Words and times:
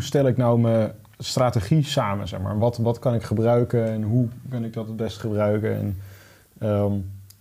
hoe 0.00 0.08
stel 0.08 0.26
ik 0.26 0.36
nou 0.36 0.60
mijn 0.60 0.92
strategie 1.18 1.84
samen, 1.84 2.28
zeg 2.28 2.40
maar. 2.40 2.58
Wat, 2.58 2.76
wat 2.76 2.98
kan 2.98 3.14
ik 3.14 3.22
gebruiken 3.22 3.90
en 3.90 4.02
hoe 4.02 4.28
kan 4.50 4.64
ik 4.64 4.72
dat 4.72 4.86
het 4.86 4.96
best 4.96 5.18
gebruiken? 5.18 5.76
En 5.76 5.98
ehm, 6.58 6.92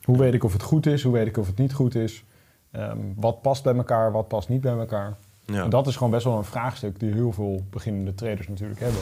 hoe 0.03 0.17
weet 0.17 0.33
ik 0.33 0.43
of 0.43 0.53
het 0.53 0.61
goed 0.61 0.85
is, 0.85 1.03
hoe 1.03 1.13
weet 1.13 1.27
ik 1.27 1.37
of 1.37 1.47
het 1.47 1.57
niet 1.57 1.73
goed 1.73 1.95
is? 1.95 2.23
Ehm, 2.71 2.97
wat 3.15 3.41
past 3.41 3.63
bij 3.63 3.75
elkaar, 3.75 4.11
wat 4.11 4.27
past 4.27 4.49
niet 4.49 4.61
bij 4.61 4.77
elkaar? 4.77 5.17
Ja. 5.45 5.63
En 5.63 5.69
dat 5.69 5.87
is 5.87 5.95
gewoon 5.95 6.11
best 6.11 6.23
wel 6.23 6.37
een 6.37 6.43
vraagstuk 6.43 6.99
die 6.99 7.13
heel 7.13 7.31
veel 7.31 7.65
beginnende 7.69 8.15
traders 8.15 8.47
natuurlijk 8.47 8.79
hebben. 8.79 9.01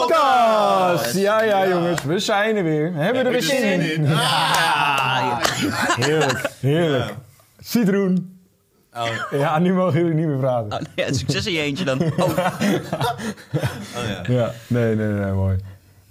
podcast! 0.00 1.14
Ja, 1.14 1.42
ja, 1.42 1.62
Ja. 1.62 1.68
jongens, 1.68 2.02
we 2.04 2.18
zijn 2.18 2.56
er 2.56 2.62
weer. 2.64 2.92
Hebben 2.94 3.22
we 3.22 3.28
er 3.28 3.32
weer 3.32 3.42
zin 3.42 3.80
in? 3.80 4.06
Ah, 4.12 5.38
Heerlijk, 5.96 6.50
heerlijk. 6.60 7.14
Citroen. 7.58 8.38
Oh, 8.94 9.08
Ja, 9.30 9.58
nu 9.58 9.72
mogen 9.74 9.98
jullie 10.00 10.14
niet 10.14 10.26
meer 10.26 10.36
praten. 10.38 10.72
Oh, 10.72 10.78
ja, 10.94 11.12
succes 11.12 11.46
in 11.46 11.52
je 11.52 11.60
eentje 11.60 11.84
dan. 11.84 11.98
Oh, 12.18 12.28
oh 13.96 14.08
ja. 14.08 14.22
Ja, 14.26 14.52
nee, 14.66 14.94
nee, 14.94 15.06
nee, 15.06 15.32
mooi. 15.32 15.56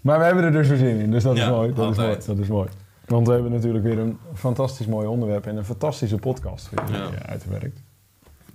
Maar 0.01 0.19
we 0.19 0.25
hebben 0.25 0.43
er 0.43 0.51
dus 0.51 0.67
weer 0.67 0.77
zin 0.77 0.99
in, 0.99 1.11
dus 1.11 1.23
dat 1.23 1.33
is 1.35 1.39
Ja, 1.41 1.49
mooi. 1.49 1.73
Dat 1.73 1.91
is 1.91 1.97
mooi, 1.97 2.17
dat 2.25 2.37
is 2.37 2.47
mooi. 2.47 2.69
Want 3.05 3.27
we 3.27 3.33
hebben 3.33 3.51
natuurlijk 3.51 3.83
weer 3.83 3.99
een 3.99 4.19
fantastisch 4.33 4.85
mooi 4.87 5.07
onderwerp 5.07 5.45
en 5.47 5.57
een 5.57 5.65
fantastische 5.65 6.17
podcast 6.17 6.67
voor 6.67 6.83
jullie 6.85 7.01
Ja. 7.01 7.07
eh, 7.21 7.29
uitgewerkt. 7.31 7.79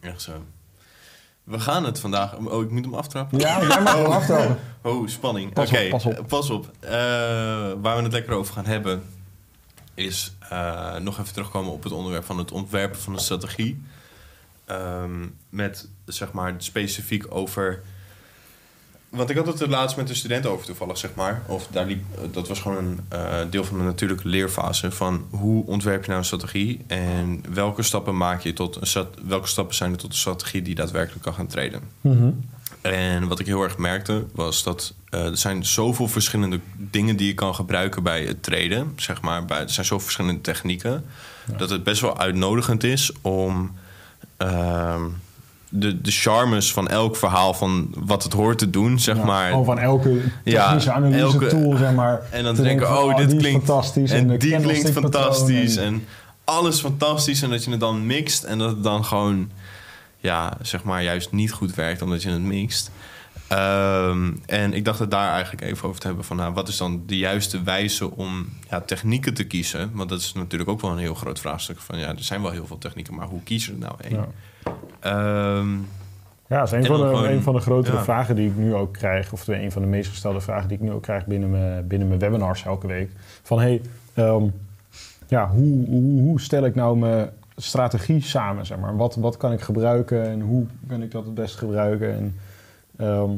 Echt 0.00 0.22
zo. 0.22 0.33
We 1.51 1.61
gaan 1.61 1.84
het 1.84 2.01
vandaag... 2.01 2.37
Oh, 2.37 2.62
ik 2.62 2.70
moet 2.70 2.84
hem 2.84 2.95
aftrappen? 2.95 3.39
Ja, 3.39 3.67
jij 3.67 3.83
mag 3.83 3.95
hem 3.95 4.05
aftrappen. 4.06 4.59
Oh, 4.83 5.09
spanning. 5.09 5.59
Oké, 5.59 5.89
pas 5.89 6.05
op. 6.05 6.25
pas 6.29 6.51
op. 6.51 6.70
Eh, 6.81 6.91
waar 7.81 7.97
we 7.97 8.03
het 8.03 8.12
lekker 8.12 8.33
over 8.33 8.55
gaan 8.55 8.65
hebben... 8.65 9.03
is 9.95 10.37
eh, 10.48 10.97
nog 10.97 11.19
even 11.19 11.33
terugkomen 11.33 11.73
op 11.73 11.83
het 11.83 11.93
onderwerp 11.93 12.25
van 12.25 12.39
het 12.39 12.53
ontwerpen 12.53 13.01
van 13.01 13.12
een 13.12 13.19
strategie. 13.19 13.83
Ehm, 14.65 15.27
met, 15.48 15.89
zeg 16.05 16.33
maar, 16.33 16.55
specifiek 16.59 17.25
over... 17.28 17.83
Want 19.11 19.30
ik 19.30 19.36
had 19.36 19.47
het 19.47 19.61
er 19.61 19.69
laatst 19.69 19.97
met 19.97 20.08
een 20.08 20.16
student 20.16 20.47
over 20.47 20.66
toevallig, 20.66 20.98
zeg 20.98 21.14
maar. 21.14 21.42
Of 21.47 21.66
daar 21.66 21.86
liep, 21.86 22.05
dat 22.33 22.48
was 22.48 22.61
gewoon 22.61 22.77
een 22.77 23.00
eh, 23.08 23.39
deel 23.50 23.64
van 23.64 23.78
de 23.78 23.84
natuurlijke 23.84 24.28
leerfase. 24.28 24.91
Van 24.91 25.27
hoe 25.30 25.66
ontwerp 25.66 26.00
je 26.00 26.06
nou 26.06 26.19
een 26.19 26.27
strategie? 26.27 26.84
En 26.86 27.44
welke 27.55 27.83
stappen 27.83 28.16
maak 28.16 28.41
je 28.41 28.53
tot 28.53 28.94
een 28.94 29.06
welke 29.27 29.48
stappen 29.48 29.75
zijn 29.75 29.92
er 29.92 29.98
tot 29.98 30.11
een 30.11 30.16
strategie 30.16 30.62
die 30.62 30.75
daadwerkelijk 30.75 31.22
kan 31.22 31.34
gaan 31.34 31.47
treden? 31.47 31.81
Mhm. 32.00 32.31
En 32.81 33.28
wat 33.28 33.38
ik 33.38 33.47
heel 33.47 33.62
erg 33.62 33.78
merkte 33.78 34.25
was 34.33 34.62
dat 34.62 34.94
eh, 35.08 35.25
er 35.25 35.36
zijn 35.36 35.64
zoveel 35.64 36.08
verschillende 36.08 36.61
dingen 36.77 37.16
die 37.16 37.27
je 37.27 37.34
kan 37.34 37.55
gebruiken 37.55 38.03
bij 38.03 38.25
het 38.25 38.42
traden. 38.42 38.92
Zeg 38.97 39.20
maar, 39.20 39.44
bij, 39.44 39.61
er 39.61 39.70
zijn 39.70 39.86
zoveel 39.86 40.05
verschillende 40.05 40.41
technieken. 40.41 41.05
Dat 41.56 41.70
het 41.70 41.84
best 41.84 42.00
wel 42.00 42.19
uitnodigend 42.19 42.84
is 42.84 43.12
om 43.20 43.72
ehm, 44.36 45.03
de, 45.73 46.01
de 46.01 46.11
charmes 46.11 46.73
van 46.73 46.89
elk 46.89 47.17
verhaal 47.17 47.55
van 47.55 47.95
wat 47.99 48.23
het 48.23 48.33
hoort 48.33 48.59
te 48.59 48.71
doen, 48.71 48.99
zeg 48.99 49.17
Ja, 49.17 49.25
maar. 49.25 49.49
Gewoon 49.51 49.65
van 49.65 49.79
elke 49.79 50.21
Ja, 50.45 50.65
technische 50.65 50.93
analyse 50.93 51.19
elke- 51.21 51.47
tool, 51.47 51.77
zeg 51.77 51.93
maar. 51.95 52.21
En 52.31 52.45
dan 52.45 52.55
te 52.55 52.62
denken, 52.62 52.87
van, 52.87 52.97
oh, 52.97 53.17
dit 53.17 53.37
klinkt 53.37 53.65
fantastisch. 53.67 54.11
En 54.11 54.39
die 54.39 54.56
klinkt 54.61 54.91
fantastisch. 54.91 55.77
en- 55.77 55.84
En 55.84 56.05
alles 56.44 56.81
fantastisch. 56.81 57.43
En 57.43 57.50
dat 57.50 57.65
je 57.65 57.71
het 57.71 57.81
dan 57.81 58.06
mixt. 58.06 58.43
En 58.43 58.59
dat 58.59 58.71
het 58.71 58.83
dan 58.83 59.05
gewoon, 59.05 59.50
ja, 60.19 60.53
zeg 60.62 60.83
maar, 60.84 61.03
juist 61.03 61.33
niet 61.33 61.53
goed 61.53 61.75
werkt 61.75 62.03
omdat 62.03 62.23
je 62.23 62.31
het 62.31 62.41
mixt. 62.43 62.91
Ehm, 63.49 64.31
en 64.47 64.73
ik 64.73 64.84
dacht 64.84 64.99
het 64.99 65.11
daar 65.11 65.33
eigenlijk 65.33 65.62
even 65.62 65.89
over 65.89 66.00
te 66.00 66.06
hebben 66.06 66.25
van, 66.25 66.37
nou, 66.37 66.53
wat 66.55 66.69
is 66.69 66.77
dan 66.77 67.03
de 67.06 67.17
juiste 67.19 67.62
wijze 67.62 68.11
om 68.17 68.49
ja, 68.71 68.81
technieken 68.81 69.34
te 69.34 69.44
kiezen? 69.44 69.91
Want 69.94 70.09
dat 70.09 70.21
is 70.21 70.33
natuurlijk 70.33 70.71
ook 70.71 70.81
wel 70.81 70.91
een 70.91 70.99
heel 70.99 71.15
groot 71.15 71.41
vraagstuk. 71.41 71.81
Van 71.81 71.99
ja, 71.99 72.09
er 72.09 72.15
zijn 72.25 72.43
wel 72.43 72.50
heel 72.50 72.67
veel 72.67 72.78
technieken, 72.78 73.15
maar 73.15 73.27
hoe 73.27 73.43
kies 73.43 73.67
je 73.67 73.73
er 73.73 73.78
nou 73.78 73.94
één? 74.00 74.25
Ja. 74.65 74.76
Ehm, 75.00 75.69
Ja, 76.47 76.59
dat 76.59 76.66
is 76.66 76.72
een 76.72 76.78
En 76.78 76.87
van, 76.87 77.00
de, 77.00 77.06
gewoon- 77.06 77.25
een 77.25 77.43
van 77.43 77.54
de 77.54 77.60
grotere 77.60 77.97
ja. 77.97 78.03
vragen 78.03 78.37
die 78.37 78.48
ik 78.50 78.56
nu 78.56 78.75
ook 78.75 78.93
krijg. 78.93 79.32
Of 79.32 79.47
een 79.48 79.72
van 79.72 79.82
de 79.82 79.88
meest 79.88 80.09
gestelde 80.10 80.41
vragen 80.41 80.69
die 80.69 80.76
ik 80.76 80.82
nu 80.82 80.93
ook 80.93 81.03
krijg 81.03 81.26
binnen 81.26 81.50
mijn, 81.50 81.87
binnen 81.87 82.09
mijn 82.09 82.21
webinars 82.21 82.65
elke 82.65 82.87
week. 82.87 83.10
Van 83.43 83.59
hey, 83.60 83.81
ehm, 84.15 84.44
ja, 85.28 85.49
hoe, 85.49 85.87
hoe, 85.87 86.20
hoe 86.20 86.41
stel 86.41 86.65
ik 86.65 86.75
nou 86.75 86.97
mijn 86.99 87.31
strategie 87.56 88.22
samen? 88.22 88.66
Zeg 88.66 88.78
maar? 88.78 88.97
wat, 88.97 89.15
wat 89.15 89.37
kan 89.37 89.53
ik 89.53 89.60
gebruiken 89.60 90.25
en 90.28 90.41
hoe 90.41 90.66
kan 90.88 91.03
ik 91.03 91.10
dat 91.10 91.25
het 91.25 91.34
best 91.34 91.56
gebruiken? 91.56 92.15
En 92.15 92.37
ehm, 92.97 93.31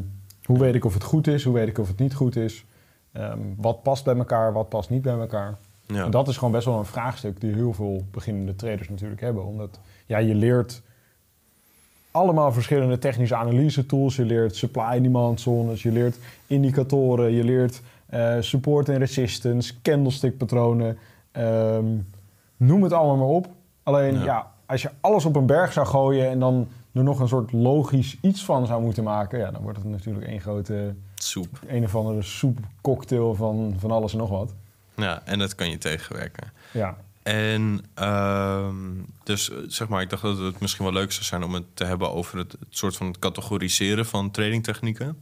hoe 0.45 0.59
weet 0.59 0.75
ik 0.75 0.85
of 0.85 0.95
het 0.95 1.05
goed 1.05 1.27
is? 1.27 1.45
Hoe 1.45 1.55
weet 1.55 1.69
ik 1.69 1.79
of 1.79 1.89
het 1.89 1.99
niet 1.99 2.15
goed 2.15 2.37
is? 2.37 2.65
Ehm, 3.13 3.39
wat 3.57 3.83
past 3.83 4.05
bij 4.05 4.17
elkaar? 4.17 4.53
Wat 4.53 4.69
past 4.69 4.91
niet 4.91 5.03
bij 5.03 5.19
elkaar? 5.19 5.55
ja. 5.87 6.05
En 6.05 6.11
dat 6.11 6.29
is 6.29 6.37
gewoon 6.37 6.53
best 6.53 6.65
wel 6.65 6.79
een 6.79 6.85
vraagstuk 6.85 7.41
die 7.41 7.55
heel 7.55 7.73
veel 7.73 8.03
beginnende 8.11 8.57
traders 8.57 8.89
natuurlijk 8.89 9.21
hebben. 9.21 9.45
Omdat 9.45 9.81
ja, 10.07 10.19
je 10.19 10.35
leert 10.35 10.83
allemaal 12.13 12.53
verschillende 12.53 12.99
technische 12.99 13.35
analyse 13.37 13.87
tools. 13.87 14.17
Je 14.17 14.25
leert 14.25 14.57
supply 14.57 14.83
and 14.83 15.03
demand 15.03 15.41
zones, 15.41 15.83
je 15.83 15.93
leert 15.93 16.19
indicatoren, 16.47 17.33
je 17.33 17.45
leert 17.45 17.81
eh, 18.07 18.37
support 18.41 18.89
en 18.89 18.99
resistance, 18.99 19.81
candlestick 19.83 20.37
patronen. 20.37 20.99
ehm, 21.33 21.85
noem 22.57 22.83
het 22.83 22.93
allemaal 22.93 23.17
maar 23.17 23.37
op. 23.37 23.49
Alleen 23.83 24.15
Ja. 24.15 24.25
ja. 24.25 24.53
als 24.67 24.83
je 24.83 24.91
alles 25.01 25.25
op 25.25 25.37
een 25.37 25.47
berg 25.47 25.73
zou 25.73 25.87
gooien 25.87 26.29
en 26.29 26.39
dan 26.39 26.69
er 26.93 27.03
nog 27.03 27.21
een 27.21 27.29
soort 27.29 27.53
logisch 27.53 28.17
iets 28.21 28.45
van 28.45 28.67
zou 28.67 28.83
moeten 28.83 29.05
maken, 29.05 29.39
ja, 29.39 29.51
dan 29.51 29.63
wordt 29.63 29.79
het 29.79 29.87
natuurlijk 29.89 30.27
één 30.27 30.41
grote, 30.41 30.95
Soep. 31.15 31.61
een 31.67 31.85
of 31.85 31.97
andere 31.97 32.23
soepcocktail 32.23 33.35
van, 33.35 33.75
van 33.79 33.91
alles 33.91 34.13
en 34.13 34.19
nog 34.19 34.31
wat. 34.31 34.55
Ja, 34.95 35.23
en 35.25 35.39
dat 35.39 35.55
kan 35.55 35.71
je 35.71 35.79
tegenwerken. 35.79 36.53
Ja, 36.73 36.97
En 37.23 37.85
ehm, 37.95 38.77
dus 39.23 39.51
eh, 39.51 39.57
zeg 39.67 39.89
maar, 39.89 40.03
ik 40.03 40.11
dacht 40.11 40.23
dat 40.23 40.39
het 40.39 40.61
misschien 40.61 40.85
wel 40.85 40.95
leuk 40.95 41.13
zou 41.13 41.25
zijn 41.25 41.43
om 41.43 41.55
het 41.55 41.65
te 41.75 41.85
hebben 41.85 42.13
over 42.13 42.39
het, 42.39 42.53
het 42.53 42.69
soort 42.71 42.97
van 42.97 43.07
het 43.07 43.19
categoriseren 43.19 44.07
van 44.07 44.31
tradingtechnieken. 44.31 45.21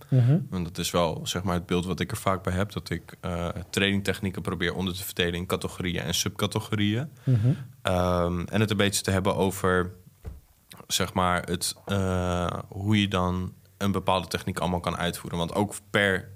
Want 0.51 0.65
dat 0.65 0.79
is 0.79 0.91
wel 0.91 1.21
zeg 1.23 1.43
maar 1.43 1.55
het 1.55 1.67
beeld 1.67 1.85
wat 1.85 2.01
ik 2.01 2.11
er 2.11 2.17
vaak 2.17 2.43
bij 2.43 2.53
heb. 2.53 2.73
Dat 2.73 2.91
ik 2.91 3.17
eh 3.21 3.49
tradingtechnieken 3.71 4.43
probeer 4.43 4.75
onder 4.75 4.95
te 4.95 5.05
verdelen 5.05 5.35
in 5.35 5.47
categorieën 5.47 6.03
en 6.03 6.15
subcategorieën. 6.15 7.09
Ehm, 7.83 8.41
en 8.41 8.61
het 8.61 8.71
een 8.71 8.77
beetje 8.77 9.03
te 9.03 9.11
hebben 9.11 9.37
over 9.37 9.91
zeg 10.87 11.13
maar 11.13 11.43
het, 11.47 11.75
eh, 11.87 12.59
hoe 12.69 13.01
je 13.01 13.09
dan 13.09 13.53
een 13.77 13.93
bepaalde 13.93 14.27
techniek 14.27 14.59
allemaal 14.59 14.81
kan 14.81 14.97
uitvoeren. 14.97 15.39
Want 15.39 15.55
ook 15.55 15.75
per, 15.91 16.29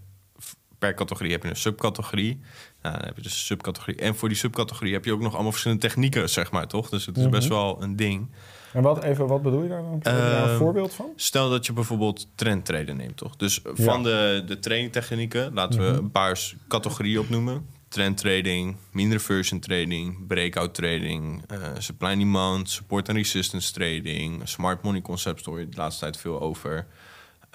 per 0.79 0.95
categorie 0.95 1.33
heb 1.33 1.43
je 1.43 1.49
een 1.49 1.57
subcategorie. 1.57 2.41
Nou, 2.85 2.97
dan 2.97 3.05
heb 3.07 3.17
je 3.17 3.23
dus 3.23 3.33
een 3.33 3.39
subcategorie. 3.39 3.97
En 3.97 4.15
voor 4.15 4.29
die 4.29 4.37
subcategorie 4.39 4.93
heb 4.93 5.05
je 5.05 5.13
ook 5.13 5.21
nog 5.21 5.33
allemaal 5.33 5.51
verschillende 5.51 5.83
technieken, 5.87 6.31
zeg 6.31 6.51
maar, 6.51 6.67
toch? 6.67 6.89
Dus 6.89 7.07
het 7.07 7.17
is 7.17 7.29
best 7.29 7.49
wel 7.49 7.83
een 7.83 7.97
ding. 7.97 8.29
En 8.73 8.83
wat, 8.83 9.03
even, 9.03 9.27
wat 9.27 9.43
bedoel 9.43 9.63
je 9.63 9.69
daar 9.69 9.83
dan? 9.83 9.93
Heb 9.93 10.05
je 10.05 10.11
daar 10.11 10.43
een 10.43 10.49
Ehm, 10.49 10.57
voorbeeld 10.59 10.95
van? 10.95 11.07
Stel 11.17 11.51
dat 11.51 11.67
je 11.67 11.73
bijvoorbeeld 11.73 12.27
trendtraden 12.35 12.97
neemt, 12.97 13.17
toch? 13.17 13.37
Dus 13.37 13.61
van 13.63 14.03
de, 14.03 14.43
de 14.47 14.59
trainingtechnieken 14.59 15.55
laten 15.55 15.81
we 15.81 15.87
een 15.99 16.11
paar 16.11 16.53
categorieën 16.69 17.19
opnoemen. 17.21 17.67
Trendtrading, 17.89 18.77
mean 18.93 19.11
reversion 19.11 19.61
trading, 19.61 20.27
breakout 20.27 20.75
trading, 20.75 21.43
eh, 21.49 21.59
supply 21.79 22.09
and 22.09 22.19
demand, 22.19 22.71
support 22.71 23.09
en 23.09 23.15
resistance 23.15 23.73
trading, 23.73 24.49
smart 24.49 24.83
money 24.83 25.01
concept 25.03 25.45
hoor 25.45 25.61
je 25.61 25.69
de 25.69 25.77
laatste 25.77 26.01
tijd 26.01 26.17
veel 26.17 26.41
over. 26.41 26.87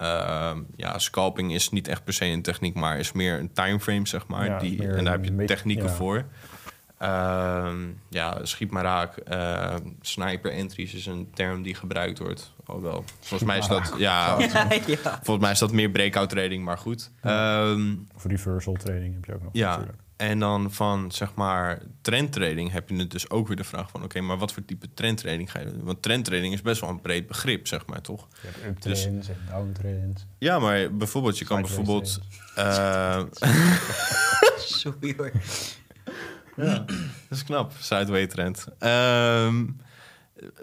Ehm, 0.00 0.58
ja, 0.76 0.98
scalping 0.98 1.52
is 1.52 1.70
niet 1.70 1.88
echt 1.88 2.04
per 2.04 2.12
se 2.12 2.24
een 2.24 2.42
techniek, 2.42 2.74
maar 2.74 2.98
is 2.98 3.12
meer 3.12 3.38
een 3.38 3.52
timeframe, 3.52 4.06
zeg 4.06 4.26
maar. 4.26 4.46
Ja, 4.46 4.58
die, 4.58 4.86
en 4.88 5.04
daar 5.04 5.12
heb 5.12 5.24
je 5.24 5.44
technieken 5.44 5.86
ja. 5.86 5.92
voor. 5.92 6.24
Ehm, 6.98 7.76
ja, 8.08 8.44
schiet 8.44 8.70
maar 8.70 8.82
raak. 8.84 9.16
Eh, 9.16 9.74
sniper 10.00 10.52
entries 10.52 10.94
is 10.94 11.06
een 11.06 11.30
term 11.34 11.62
die 11.62 11.74
gebruikt 11.74 12.18
wordt. 12.18 12.54
Oh 12.66 12.82
wel. 12.82 13.04
Volgens 13.20 13.50
mij 13.50 13.58
is 13.58 13.66
dat, 13.66 13.94
ja, 13.98 14.38
ja, 14.38 14.66
ja. 14.86 15.20
volgens 15.22 15.38
mij 15.38 15.50
is 15.50 15.58
dat 15.58 15.72
meer 15.72 15.90
breakout 15.90 16.28
trading, 16.28 16.64
maar 16.64 16.78
goed. 16.78 17.10
Ehm, 17.20 17.94
Of 18.14 18.24
reversal 18.24 18.74
trading 18.74 19.14
heb 19.14 19.24
je 19.24 19.34
ook 19.34 19.42
nog 19.42 19.50
ja, 19.52 19.70
natuurlijk. 19.70 19.98
En 20.20 20.38
dan 20.38 20.72
van 20.72 21.12
zeg 21.12 21.34
maar 21.34 21.82
trendtrading 22.00 22.72
heb 22.72 22.88
je 22.88 22.96
het 22.96 23.10
dus 23.10 23.30
ook 23.30 23.46
weer 23.48 23.56
de 23.56 23.64
vraag 23.64 23.90
van... 23.90 24.02
oké, 24.04 24.20
maar 24.20 24.38
wat 24.38 24.52
voor 24.52 24.64
type 24.64 24.94
trendtrading 24.94 25.50
ga 25.50 25.58
je 25.58 25.70
doen? 25.72 25.84
Want 25.84 26.02
trendtrading 26.02 26.52
is 26.54 26.62
best 26.62 26.80
wel 26.80 26.90
een 26.90 27.00
breed 27.00 27.26
begrip, 27.26 27.66
zeg 27.66 27.86
maar, 27.86 28.00
toch? 28.00 28.28
Je 28.42 28.48
hebt 28.48 28.64
up 28.66 28.82
Dus- 28.82 29.04
en. 29.06 29.22
Ja, 30.38 30.58
maar 30.58 30.96
bijvoorbeeld, 30.96 31.38
je 31.38 31.44
kan 31.44 31.60
bijvoorbeeld... 31.62 32.20
eh, 32.54 33.22
Sorry 34.58 35.14
hoor. 35.16 35.30
Ja, 36.56 36.74
dat 36.74 36.90
is 37.28 37.44
knap. 37.44 37.72
Sideway 37.78 38.26
trend. 38.26 38.66
Ehm, 38.78 39.66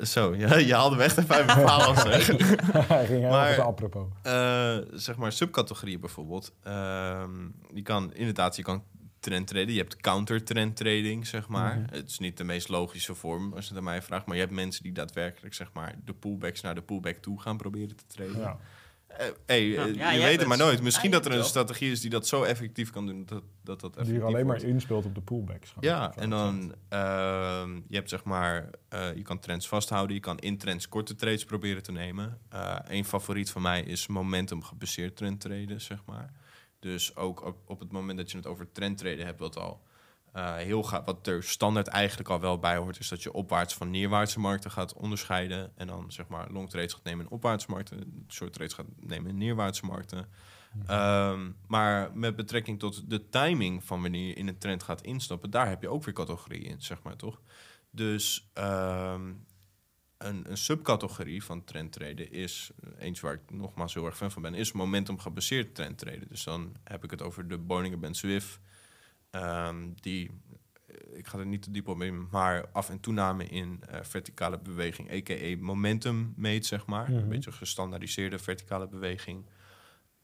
Zo, 0.02 0.36
ja, 0.44 0.56
je 0.58 0.74
haalde 0.74 0.96
me 0.96 1.04
echt 1.04 1.18
even 1.18 1.36
uit 1.36 1.46
mijn 1.46 1.58
verhaal. 1.58 1.96
zeg. 1.96 2.28
Hij 2.88 3.06
ging 3.06 3.30
Maar- 3.30 3.62
apropos. 3.62 4.06
Eh, 4.22 4.78
zeg 4.94 5.16
maar 5.16 5.32
subcategorieën 5.32 6.00
bijvoorbeeld. 6.00 6.52
Ehm, 6.64 7.30
je 7.74 7.82
kan 7.82 8.14
inderdaad, 8.14 8.56
je 8.56 8.64
kan 8.64 8.84
trend 9.20 9.48
traden. 9.48 9.74
Je 9.74 9.80
hebt 9.80 9.96
counter 9.96 10.44
trend 10.44 10.76
trading, 10.76 11.28
zeg 11.28 11.48
maar. 11.48 11.80
Mhm. 11.80 11.94
Het 11.94 12.10
is 12.10 12.20
niet 12.20 12.38
de 12.38 12.44
meest 12.44 12.70
logische 12.70 13.16
vorm 13.16 13.54
als 13.54 13.64
je 13.64 13.70
het 13.70 13.78
aan 13.78 13.84
mij 13.84 14.02
vraagt. 14.02 14.26
Maar 14.26 14.36
je 14.36 14.42
hebt 14.42 14.54
mensen 14.54 14.84
die 14.84 14.92
daadwerkelijk, 14.92 15.54
zeg 15.54 15.70
maar, 15.74 15.96
de 16.06 16.14
pullbacks 16.14 16.62
naar 16.62 16.76
de 16.76 16.82
pullback 16.82 17.16
toe 17.16 17.42
gaan 17.42 17.58
proberen 17.58 17.96
te 17.96 18.04
traden. 18.08 18.40
Ja. 18.40 18.60
Eh, 19.08 19.26
hey, 19.46 19.68
Ja, 19.68 19.86
eh, 19.86 19.96
ja, 19.96 20.12
je 20.12 20.22
weet 20.22 20.40
het 20.40 20.48
maar 20.48 20.58
nooit. 20.58 20.82
Misschien 20.82 21.12
dat 21.12 21.26
er 21.26 21.32
een 21.32 21.44
strategie 21.44 21.92
is 21.92 22.02
die 22.02 22.10
dat 22.10 22.28
zo 22.28 22.44
effectief 22.44 22.92
kan 22.92 23.06
doen 23.06 23.26
dat 23.26 23.44
dat, 23.64 23.80
dat 23.80 23.94
Die 23.94 24.02
effectief 24.02 24.22
er 24.22 24.28
alleen 24.28 24.46
maar 24.46 24.64
inspeelt 24.64 25.06
op 25.06 25.16
de 25.16 25.22
pullbacks. 25.22 25.74
Ja, 25.80 26.16
en 26.16 26.30
dan 26.30 26.74
ehm 26.90 27.76
je 27.88 27.96
hebt 27.96 28.10
zeg 28.10 28.24
maar, 28.24 28.70
eh, 28.90 29.16
je 29.16 29.22
kan 29.22 29.40
trends 29.40 29.68
vasthouden, 29.68 30.16
je 30.16 30.22
kan 30.22 30.38
in 30.38 30.58
trends 30.58 30.90
korte 30.90 31.16
trades 31.16 31.46
proberen 31.46 31.84
te 31.84 31.92
nemen. 31.92 32.38
Eh 32.50 32.76
een 32.88 33.06
favoriet 33.06 33.52
van 33.52 33.62
mij 33.62 33.82
is 33.82 34.08
momentum 34.08 34.64
gebaseerd 34.64 35.16
trend 35.16 35.40
traden, 35.40 35.82
zeg 35.82 36.00
maar. 36.06 36.32
Dus 36.80 37.16
ook 37.16 37.46
op, 37.46 37.58
op 37.66 37.80
het 37.80 37.92
moment 37.92 38.18
dat 38.18 38.32
je 38.32 38.38
het 38.38 38.48
over 38.48 38.72
trend 38.72 38.98
traden 38.98 39.26
hebt, 39.26 39.40
wat 39.40 39.58
al 39.58 39.82
eh, 40.38 40.56
heel 40.56 40.84
gaat, 40.84 41.06
wat 41.06 41.28
er 41.28 41.44
standaard 41.44 41.88
eigenlijk 41.88 42.30
al 42.30 42.40
wel 42.40 42.60
bij 42.60 42.78
hoort, 42.78 43.00
is 43.00 43.08
dat 43.08 43.24
je 43.24 43.34
opwaarts 43.34 43.74
van 43.74 43.90
neerwaartse 43.90 44.40
markten 44.40 44.72
gaat 44.72 44.94
onderscheiden. 44.94 45.72
En 45.76 45.88
dan 45.88 46.12
zeg 46.12 46.28
maar 46.28 46.52
long 46.52 46.70
trades 46.70 46.94
gaat 46.94 47.04
nemen 47.04 47.26
in 47.26 47.32
opwaartse 47.32 47.72
markten, 47.72 48.26
short 48.30 48.54
trades 48.54 48.74
gaat 48.74 48.86
nemen 49.00 49.30
in 49.30 49.38
neerwaartse 49.38 49.86
markten. 49.86 50.30
Ehm, 50.86 51.52
maar 51.68 52.12
met 52.18 52.36
betrekking 52.36 52.80
tot 52.80 53.10
de 53.10 53.30
timing 53.30 53.84
van 53.84 54.02
wanneer 54.02 54.28
je 54.28 54.34
in 54.34 54.48
een 54.48 54.58
trend 54.58 54.84
gaat 54.84 55.02
instappen, 55.02 55.50
daar 55.50 55.70
heb 55.70 55.82
je 55.82 55.90
ook 55.90 56.04
weer 56.04 56.14
categorieën 56.14 56.70
in, 56.70 56.82
zeg 56.82 57.04
maar 57.04 57.16
toch? 57.16 57.42
Dus 57.92 58.50
ehm, 58.54 59.34
een, 60.18 60.52
een 60.52 60.58
subcategorie 60.58 61.44
van 61.44 61.64
trendtraden 61.64 62.32
is, 62.32 62.72
eens 62.98 63.20
waar 63.20 63.34
ik 63.34 63.52
nogmaals 63.52 63.94
heel 63.94 64.06
erg 64.06 64.18
fan 64.18 64.32
van 64.32 64.42
ben, 64.42 64.54
is 64.54 64.72
momentum 64.72 65.20
gebaseerd 65.20 65.76
trendtraden. 65.76 66.28
Dus 66.30 66.44
dan 66.44 66.76
heb 66.84 67.04
ik 67.04 67.12
het 67.12 67.22
over 67.22 67.48
de 67.48 67.58
Bollinger 67.58 68.00
Band 68.00 68.18
Swift, 68.18 68.60
ehm, 69.30 69.90
die, 69.96 70.32
eh, 70.88 71.18
ik 71.18 71.28
ga 71.28 71.38
er 71.38 71.46
niet 71.46 71.62
te 71.62 71.72
diep 71.72 71.88
op 71.88 72.02
in, 72.02 72.28
maar 72.32 72.70
af 72.72 72.90
en 72.90 73.00
toename 73.00 73.46
in 73.46 73.84
eh, 73.90 74.00
verticale 74.04 74.60
beweging, 74.60 75.12
a.k.a. 75.12 75.56
momentum 75.60 76.34
meet, 76.36 76.66
zeg 76.66 76.86
maar. 76.86 77.12
Mhm. 77.12 77.20
Een 77.20 77.30
beetje 77.30 77.52
gestandaardiseerde 77.52 78.40
verticale 78.40 78.88
beweging. 78.88 79.46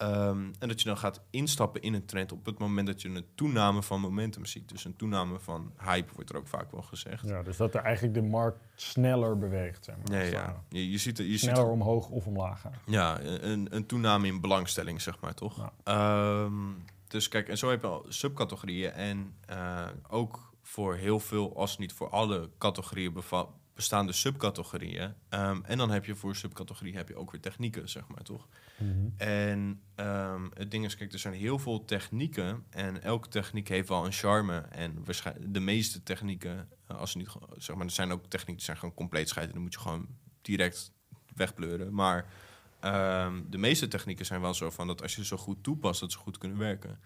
Ehm, 0.04 0.52
en 0.58 0.68
dat 0.68 0.80
je 0.80 0.88
dan 0.88 0.96
gaat 0.98 1.20
instappen 1.30 1.82
in 1.82 1.94
een 1.94 2.04
trend 2.06 2.32
op 2.32 2.46
het 2.46 2.58
moment 2.58 2.86
dat 2.86 3.02
je 3.02 3.08
een 3.08 3.24
toename 3.34 3.82
van 3.82 4.00
momentum 4.00 4.44
ziet. 4.44 4.68
Dus 4.68 4.84
een 4.84 4.96
toename 4.96 5.38
van 5.38 5.72
hype 5.78 6.12
wordt 6.14 6.30
er 6.30 6.36
ook 6.36 6.48
vaak 6.48 6.70
wel 6.72 6.82
gezegd. 6.82 7.28
Ja, 7.28 7.42
dus 7.42 7.56
dat 7.56 7.74
er 7.74 7.80
eigenlijk 7.82 8.14
de 8.14 8.22
markt 8.22 8.58
sneller 8.74 9.38
beweegt. 9.38 9.84
Zeg 9.84 9.94
maar, 10.08 10.24
ja. 10.24 10.32
ware. 10.32 10.54
Je, 10.68 10.90
je 10.90 10.98
ziet, 10.98 11.18
er- 11.18 11.24
je 11.24 11.30
ziet 11.30 11.40
Sneller 11.50 11.70
omhoog 11.70 12.08
of 12.08 12.26
omlaag 12.26 12.60
gaan. 12.60 12.72
ja, 12.86 13.20
een, 13.20 13.66
een 13.74 13.86
toename 13.86 14.26
in 14.26 14.40
belangstelling, 14.40 15.00
zeg 15.02 15.20
maar, 15.20 15.34
toch? 15.34 15.56
Ja. 15.56 15.72
Ehm, 15.84 16.54
dus 17.08 17.28
kijk, 17.28 17.48
en 17.48 17.58
zo 17.58 17.70
heb 17.70 17.80
je 17.80 17.86
al 17.86 18.04
subcategorieën. 18.08 18.92
En 18.92 19.34
eh, 19.46 19.86
ook 20.08 20.52
voor 20.62 20.94
heel 20.94 21.20
veel, 21.20 21.56
als 21.56 21.78
niet 21.78 21.92
voor 21.92 22.08
alle 22.10 22.50
categorieën 22.58 23.12
beva- 23.12 23.48
bestaande 23.74 24.12
subcategorieën. 24.12 25.14
Ehm, 25.28 25.60
en 25.62 25.78
dan 25.78 25.90
heb 25.90 26.04
je 26.04 26.14
voor 26.14 26.36
subcategorieën 26.36 26.96
heb 26.96 27.08
je 27.08 27.16
ook 27.16 27.30
weer 27.30 27.40
technieken, 27.40 27.88
zeg 27.88 28.08
maar, 28.08 28.22
toch? 28.22 28.48
En 29.16 29.80
ehm, 29.94 30.48
het 30.54 30.70
ding 30.70 30.84
is, 30.84 30.96
kijk, 30.96 31.12
er 31.12 31.18
zijn 31.18 31.34
heel 31.34 31.58
veel 31.58 31.84
technieken. 31.84 32.64
En 32.70 33.02
elke 33.02 33.28
techniek 33.28 33.68
heeft 33.68 33.88
wel 33.88 34.04
een 34.04 34.12
charme. 34.12 34.58
En 34.58 35.04
waarschijnlijk 35.04 35.54
de 35.54 35.60
meeste 35.60 36.02
technieken, 36.02 36.68
eh, 36.86 36.96
als 36.96 37.10
ze 37.10 37.18
niet, 37.18 37.28
zeg 37.56 37.76
maar, 37.76 37.86
er 37.86 37.92
zijn 37.92 38.12
ook 38.12 38.22
technieken 38.22 38.56
die 38.56 38.64
zijn 38.64 38.76
gewoon 38.76 38.94
compleet 38.94 39.28
scheiden. 39.28 39.54
Dan 39.54 39.64
moet 39.64 39.74
je 39.74 39.80
gewoon 39.80 40.08
direct 40.42 40.92
wegbleuren. 41.34 41.94
Maar 41.94 42.26
ehm, 42.80 43.42
de 43.50 43.58
meeste 43.58 43.88
technieken 43.88 44.26
zijn 44.26 44.40
wel 44.40 44.54
zo 44.54 44.70
van 44.70 44.86
dat 44.86 45.02
als 45.02 45.14
je 45.14 45.20
ze 45.20 45.26
zo 45.26 45.36
goed 45.36 45.62
toepast, 45.62 46.00
dat 46.00 46.12
ze 46.12 46.18
goed 46.18 46.38
kunnen 46.38 46.58
werken. 46.58 47.00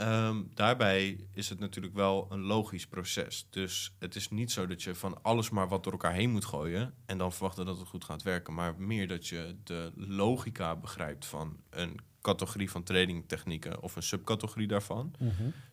Ehm, 0.00 0.42
daarbij 0.54 1.26
is 1.32 1.48
het 1.48 1.58
natuurlijk 1.58 1.94
wel 1.94 2.26
een 2.30 2.40
logisch 2.40 2.86
proces. 2.86 3.46
Dus 3.50 3.94
het 3.98 4.14
is 4.14 4.30
niet 4.30 4.52
zo 4.52 4.66
dat 4.66 4.82
je 4.82 4.94
van 4.94 5.22
alles 5.22 5.50
maar 5.50 5.68
wat 5.68 5.82
door 5.82 5.92
elkaar 5.92 6.12
heen 6.12 6.30
moet 6.30 6.44
gooien 6.44 6.94
en 7.06 7.18
dan 7.18 7.32
verwachten 7.32 7.66
dat 7.66 7.78
het 7.78 7.88
goed 7.88 8.04
gaat 8.04 8.22
werken, 8.22 8.54
maar 8.54 8.74
meer 8.80 9.08
dat 9.08 9.26
je 9.26 9.56
de 9.64 9.92
logica 9.94 10.76
begrijpt 10.76 11.26
van 11.26 11.60
een 11.70 12.00
categorie 12.20 12.70
van 12.70 12.82
tradingtechnieken 12.82 13.82
of 13.82 13.96
een 13.96 14.02
subcategorie 14.02 14.66
daarvan. 14.66 15.14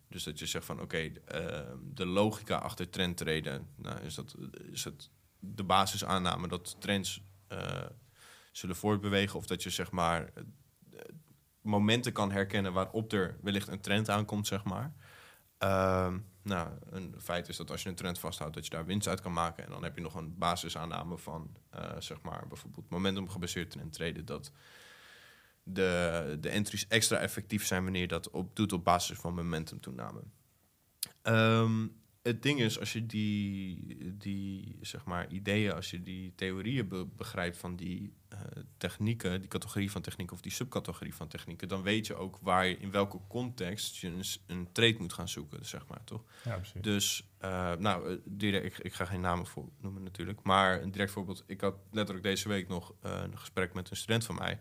Dus 0.09 0.24
dat 0.24 0.39
je 0.39 0.45
zegt 0.45 0.65
van 0.65 0.81
oké, 0.81 1.12
ehm, 1.25 1.77
de 1.94 2.06
logica 2.06 2.57
achter 2.57 2.89
trendtraden, 2.89 3.68
nou, 3.75 4.01
is, 4.01 4.15
dat, 4.15 4.35
is 4.71 4.83
het 4.83 5.09
de 5.39 5.63
basisaanname 5.63 6.47
dat 6.47 6.75
trends 6.80 7.21
eh, 7.47 7.85
zullen 8.51 8.75
voortbewegen 8.75 9.39
of 9.39 9.45
dat 9.45 9.63
je 9.63 9.69
zeg 9.69 9.91
maar 9.91 10.33
momenten 11.67 12.11
kan 12.11 12.31
herkennen 12.31 12.73
waarop 12.73 13.13
er 13.13 13.37
wellicht 13.41 13.67
een 13.67 13.81
trend 13.81 14.09
aankomt, 14.09 14.47
zeg 14.47 14.63
maar. 14.63 14.93
Ehm, 15.57 16.17
nou, 16.41 16.69
een 16.89 17.15
feit 17.17 17.47
is 17.47 17.57
dat 17.57 17.71
als 17.71 17.83
je 17.83 17.89
een 17.89 17.95
trend 17.95 18.19
vasthoudt, 18.19 18.53
dat 18.53 18.63
je 18.65 18.69
daar 18.69 18.85
winst 18.85 19.07
uit 19.07 19.21
kan 19.21 19.33
maken. 19.33 19.63
En 19.63 19.69
dan 19.69 19.83
heb 19.83 19.95
je 19.95 20.01
nog 20.01 20.15
een 20.15 20.37
basisaanname 20.37 21.17
van, 21.17 21.55
eh, 21.69 21.99
zeg 21.99 22.21
maar, 22.21 22.47
bijvoorbeeld 22.47 22.89
momentum 22.89 23.29
gebaseerd 23.29 23.71
trend 23.71 23.93
traden, 23.93 24.25
dat 24.25 24.51
de, 25.63 26.37
de 26.39 26.49
entries 26.49 26.87
extra 26.87 27.17
effectief 27.17 27.65
zijn 27.65 27.83
wanneer 27.83 28.01
je 28.01 28.07
dat 28.07 28.29
op, 28.29 28.55
doet 28.55 28.73
op 28.73 28.83
basis 28.83 29.17
van 29.17 29.33
momentum 29.33 29.79
toename. 29.79 30.21
Ehm, 31.21 31.87
het 32.27 32.44
ding 32.44 32.59
is, 32.59 32.79
als 32.79 32.94
je 32.94 33.06
die, 33.06 33.97
die 34.18 34.77
zeg 34.81 35.06
maar, 35.06 35.27
ideeën, 35.31 35.74
als 35.74 35.89
je 35.91 36.01
die 36.03 36.33
theorieën 36.35 36.88
be- 36.88 37.06
begrijpt 37.15 37.57
van 37.57 37.75
die 37.75 38.13
eh, 38.29 38.39
technieken, 38.77 39.39
die 39.39 39.50
categorie 39.50 39.91
van 39.91 40.01
technieken 40.01 40.35
of 40.35 40.41
die 40.41 40.51
subcategorie 40.51 41.15
van 41.15 41.27
technieken, 41.27 41.68
dan 41.68 41.81
weet 41.81 42.07
je 42.07 42.15
ook 42.15 42.38
waar 42.41 42.68
je 42.68 42.77
in 42.77 42.91
welke 42.91 43.19
context 43.27 43.97
je 43.97 44.07
een, 44.07 44.24
een 44.47 44.71
trade 44.71 44.95
moet 45.00 45.13
gaan 45.13 45.29
zoeken, 45.29 45.65
zeg 45.65 45.88
maar, 45.88 46.03
toch? 46.03 46.24
Ja, 46.44 46.56
precies. 46.56 46.81
Dus, 46.81 47.27
eh, 47.38 47.75
nou, 47.75 48.09
eh, 48.12 48.18
direct, 48.25 48.65
ik, 48.65 48.77
ik 48.77 48.94
ga 48.94 49.06
geen 49.06 49.21
namen 49.21 49.45
voor 49.45 49.69
noemen 49.81 50.03
natuurlijk. 50.03 50.44
Maar 50.44 50.81
een 50.81 50.91
direct 50.91 51.12
voorbeeld. 51.12 51.44
Ik 51.47 51.62
had 51.62 51.75
letterlijk 51.91 52.25
deze 52.25 52.47
week 52.47 52.68
nog 52.68 52.94
een 53.01 53.38
gesprek 53.38 53.73
met 53.73 53.89
een 53.89 53.97
student 53.97 54.25
van 54.25 54.35
mij. 54.35 54.59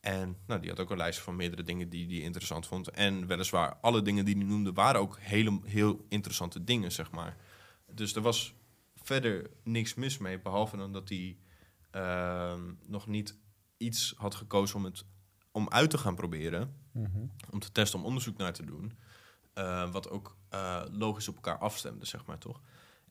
En 0.00 0.36
nou, 0.46 0.60
die 0.60 0.70
had 0.70 0.80
ook 0.80 0.90
een 0.90 0.96
lijst 0.96 1.20
van 1.20 1.36
meerdere 1.36 1.62
dingen 1.62 1.88
die 1.88 2.06
hij 2.06 2.16
interessant 2.16 2.66
vond. 2.66 2.90
En 2.90 3.26
weliswaar, 3.26 3.76
alle 3.80 4.02
dingen 4.02 4.24
die 4.24 4.36
hij 4.36 4.44
noemde 4.44 4.72
waren 4.72 5.00
ook 5.00 5.18
hele, 5.20 5.60
heel 5.64 6.04
interessante 6.08 6.64
dingen, 6.64 6.92
zeg 6.92 7.10
maar. 7.10 7.36
Dus 7.94 8.14
er 8.14 8.22
was 8.22 8.54
verder 8.94 9.50
niks 9.62 9.94
mis 9.94 10.18
mee. 10.18 10.40
Behalve 10.40 10.76
dan 10.76 10.92
dat 10.92 11.08
hij 11.08 11.36
ehm, 11.90 12.72
nog 12.86 13.06
niet 13.06 13.36
iets 13.76 14.14
had 14.16 14.34
gekozen 14.34 14.76
om 14.76 14.84
het 14.84 15.04
om 15.52 15.68
uit 15.68 15.90
te 15.90 15.98
gaan 15.98 16.14
proberen. 16.14 16.74
Mhm. 16.92 17.26
Om 17.50 17.58
te 17.58 17.72
testen, 17.72 17.98
om 17.98 18.04
onderzoek 18.04 18.36
naar 18.36 18.52
te 18.52 18.64
doen. 18.64 18.98
Eh, 19.54 19.90
wat 19.90 20.10
ook 20.10 20.36
eh, 20.48 20.82
logisch 20.90 21.28
op 21.28 21.34
elkaar 21.34 21.58
afstemde, 21.58 22.06
zeg 22.06 22.26
maar 22.26 22.38
toch. 22.38 22.60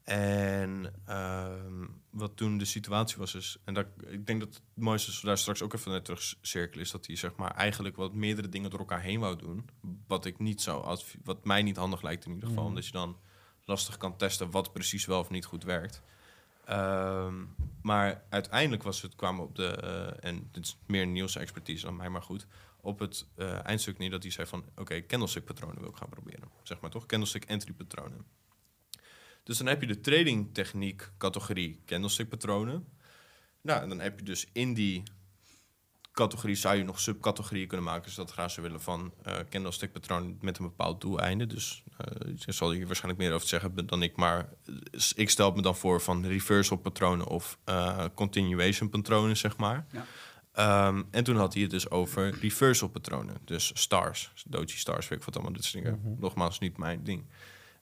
En 0.07 0.93
ehm, 1.05 1.85
wat 2.09 2.35
toen 2.37 2.57
de 2.57 2.65
situatie 2.65 3.17
was, 3.17 3.35
is, 3.35 3.57
en 3.63 3.73
dat, 3.73 3.85
ik 4.07 4.25
denk 4.25 4.39
dat 4.39 4.49
het 4.49 4.61
mooiste 4.73 5.11
is, 5.11 5.21
we 5.21 5.27
daar 5.27 5.37
straks 5.37 5.61
ook 5.61 5.73
even 5.73 5.91
naar 5.91 6.01
terug 6.01 6.35
cirkelen, 6.41 6.85
is 6.85 6.91
dat 6.91 7.07
hij 7.07 7.15
zeg 7.15 7.35
maar 7.35 7.51
eigenlijk 7.51 7.95
wat 7.95 8.13
meerdere 8.13 8.49
dingen 8.49 8.69
door 8.69 8.79
elkaar 8.79 9.01
heen 9.01 9.19
wou 9.19 9.35
doen. 9.35 9.69
Wat 10.07 10.25
ik 10.25 10.39
niet 10.39 10.61
zou, 10.61 10.97
wat 11.23 11.45
mij 11.45 11.61
niet 11.63 11.77
handig 11.77 12.01
lijkt 12.01 12.25
in 12.25 12.31
ieder 12.31 12.47
geval, 12.47 12.63
Mhm. 12.63 12.71
omdat 12.71 12.85
je 12.85 12.91
dan 12.91 13.17
lastig 13.65 13.97
kan 13.97 14.17
testen 14.17 14.51
wat 14.51 14.73
precies 14.73 15.05
wel 15.05 15.19
of 15.19 15.29
niet 15.29 15.45
goed 15.45 15.63
werkt. 15.63 16.01
Ehm, 16.65 17.35
maar 17.81 18.23
uiteindelijk 18.29 18.83
was 18.83 19.01
het, 19.01 19.15
kwamen 19.15 19.43
op 19.43 19.55
de, 19.55 19.67
eh, 19.67 20.29
en 20.29 20.49
dit 20.51 20.65
is 20.65 20.77
meer 20.85 21.07
Niels' 21.07 21.35
expertise 21.35 21.85
dan 21.85 21.95
mij, 21.95 22.09
maar 22.09 22.21
goed, 22.21 22.47
op 22.81 22.99
het 22.99 23.27
eh, 23.35 23.65
eindstuk 23.65 23.97
neer 23.97 24.09
dat 24.09 24.23
hij 24.23 24.31
zei 24.31 24.47
van, 24.47 24.65
oké, 24.75 25.05
candlestick 25.05 25.45
patronen 25.45 25.79
wil 25.79 25.89
ik 25.89 25.95
gaan 25.95 26.09
proberen. 26.09 26.49
Zeg 26.63 26.79
maar 26.79 26.89
toch, 26.89 27.05
candlestick 27.05 27.43
entry 27.45 27.73
patronen. 27.73 28.25
Dus 29.47 29.57
dan 29.57 29.67
heb 29.67 29.81
je 29.81 29.87
de 29.87 29.99
trading 29.99 30.53
techniek 30.53 31.11
categorie 31.17 31.81
candlestick 31.85 32.29
patronen. 32.29 32.87
Nou, 33.61 33.81
en 33.81 33.89
dan 33.89 33.99
heb 33.99 34.19
je 34.19 34.25
dus 34.25 34.47
in 34.51 34.73
die 34.73 35.03
categorie 36.11 36.55
zou 36.55 36.75
je 36.75 36.83
nog 36.83 36.99
subcategorieën 36.99 37.67
kunnen 37.67 37.85
maken. 37.85 38.03
Dus 38.03 38.15
dat 38.15 38.31
gaan 38.31 38.49
ze 38.49 38.61
willen 38.61 38.81
van 38.81 39.13
eh 39.23 39.39
candlestick 39.49 39.91
patroon 39.91 40.37
met 40.41 40.57
een 40.57 40.65
bepaald 40.65 41.01
doeleinde. 41.01 41.45
Dus 41.45 41.83
ik 42.45 42.53
zal 42.53 42.71
hier 42.71 42.85
waarschijnlijk 42.85 43.23
meer 43.23 43.33
over 43.33 43.47
zeggen 43.47 43.85
dan 43.85 44.03
ik. 44.03 44.15
Maar 44.15 44.49
ik 45.15 45.29
stel 45.29 45.51
me 45.51 45.61
dan 45.61 45.75
voor 45.75 46.01
van 46.01 46.25
reversal 46.25 46.77
patronen 46.77 47.27
of 47.27 47.57
eh, 47.63 48.05
continuation 48.15 48.89
patronen, 48.89 49.37
zeg 49.37 49.57
maar. 49.57 49.85
Ja. 49.91 50.05
Ehm, 50.51 51.03
en 51.11 51.23
toen 51.23 51.35
had 51.35 51.53
hij 51.53 51.61
het 51.61 51.71
dus 51.71 51.89
over 51.89 52.37
reversal 52.39 52.87
patronen. 52.87 53.37
Dus 53.45 53.71
stars, 53.73 54.31
doji 54.47 54.67
stars, 54.67 55.07
weet 55.07 55.19
ik 55.19 55.25
wat 55.25 55.35
allemaal. 55.35 55.53
Dit 55.53 55.63
soort 55.63 55.83
dingen. 55.83 56.17
Nogmaals, 56.19 56.59
niet 56.59 56.77
mijn 56.77 57.03
ding. 57.03 57.25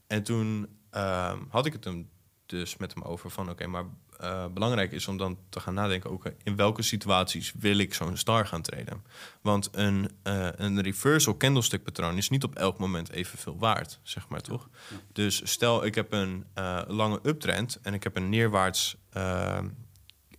En 0.07 0.23
toen 0.23 0.67
ehm, 0.95 1.39
had 1.49 1.65
ik 1.65 1.73
het 1.73 1.83
hem 1.83 2.09
dus 2.45 2.77
met 2.77 2.93
hem 2.93 3.03
over 3.03 3.29
van... 3.29 3.49
oké, 3.49 3.67
maar 3.67 3.83
eh, 4.19 4.45
belangrijk 4.47 4.91
is 4.91 5.07
om 5.07 5.17
dan 5.17 5.37
te 5.49 5.59
gaan 5.59 5.73
nadenken... 5.73 6.09
ook 6.09 6.25
in 6.43 6.55
welke 6.55 6.81
situaties 6.81 7.53
wil 7.59 7.77
ik 7.77 7.93
zo'n 7.93 8.17
star 8.17 8.47
gaan 8.47 8.61
treden. 8.61 9.03
Want 9.41 9.69
een, 9.71 10.09
eh, 10.23 10.47
een 10.55 10.81
reversal 10.81 11.37
candlestick 11.37 11.83
patroon 11.83 12.17
is 12.17 12.29
niet 12.29 12.43
op 12.43 12.55
elk 12.55 12.77
moment 12.77 13.09
evenveel 13.09 13.57
waard, 13.57 13.99
zeg 14.03 14.27
maar 14.27 14.41
toch? 14.41 14.69
Dus 15.11 15.51
stel 15.51 15.85
ik 15.85 15.95
heb 15.95 16.11
een 16.13 16.45
eh, 16.53 16.81
lange 16.87 17.19
uptrend 17.23 17.79
en 17.81 17.93
ik 17.93 18.03
heb 18.03 18.15
een 18.15 18.29
neerwaarts... 18.29 18.95
eh, 19.09 19.57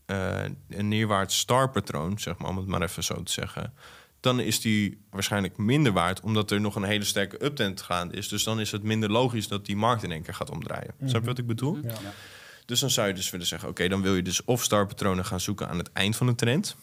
eh, 0.06 0.44
een 0.68 0.88
neerwaarts 0.88 1.38
star 1.38 1.70
patroon, 1.70 2.18
zeg 2.18 2.38
maar, 2.38 2.50
om 2.50 2.56
het 2.56 2.66
maar 2.66 2.82
even 2.82 3.04
zo 3.04 3.22
te 3.22 3.32
zeggen 3.32 3.74
dan 4.26 4.40
is 4.40 4.60
die 4.60 4.98
waarschijnlijk 5.10 5.56
minder 5.56 5.92
waard, 5.92 6.20
omdat 6.20 6.50
er 6.50 6.60
nog 6.60 6.76
een 6.76 6.84
hele 6.84 7.04
sterke 7.04 7.44
uptrend 7.44 7.82
gaande 7.82 8.16
is. 8.16 8.28
Dus 8.28 8.44
dan 8.44 8.60
is 8.60 8.72
het 8.72 8.82
minder 8.82 9.10
logisch 9.10 9.48
dat 9.48 9.66
die 9.66 9.76
markt 9.76 10.02
in 10.02 10.12
één 10.12 10.22
keer 10.22 10.34
gaat 10.34 10.50
omdraaien. 10.50 10.94
Snap 11.04 11.20
je 11.20 11.26
wat 11.26 11.38
ik 11.38 11.46
bedoel? 11.46 11.78
Ja. 11.82 11.94
Dus 12.64 12.80
dan 12.80 12.90
zou 12.90 13.08
je 13.08 13.14
dus 13.14 13.30
willen 13.30 13.46
zeggen: 13.46 13.68
oké, 13.68 13.88
dan 13.88 14.02
wil 14.02 14.14
je 14.14 14.22
dus 14.22 14.44
of 14.44 14.62
starpatronen 14.62 15.24
gaan 15.24 15.40
zoeken 15.40 15.68
aan 15.68 15.78
het 15.78 15.92
eind 15.92 16.16
van 16.16 16.26
de 16.26 16.34
trend, 16.34 16.76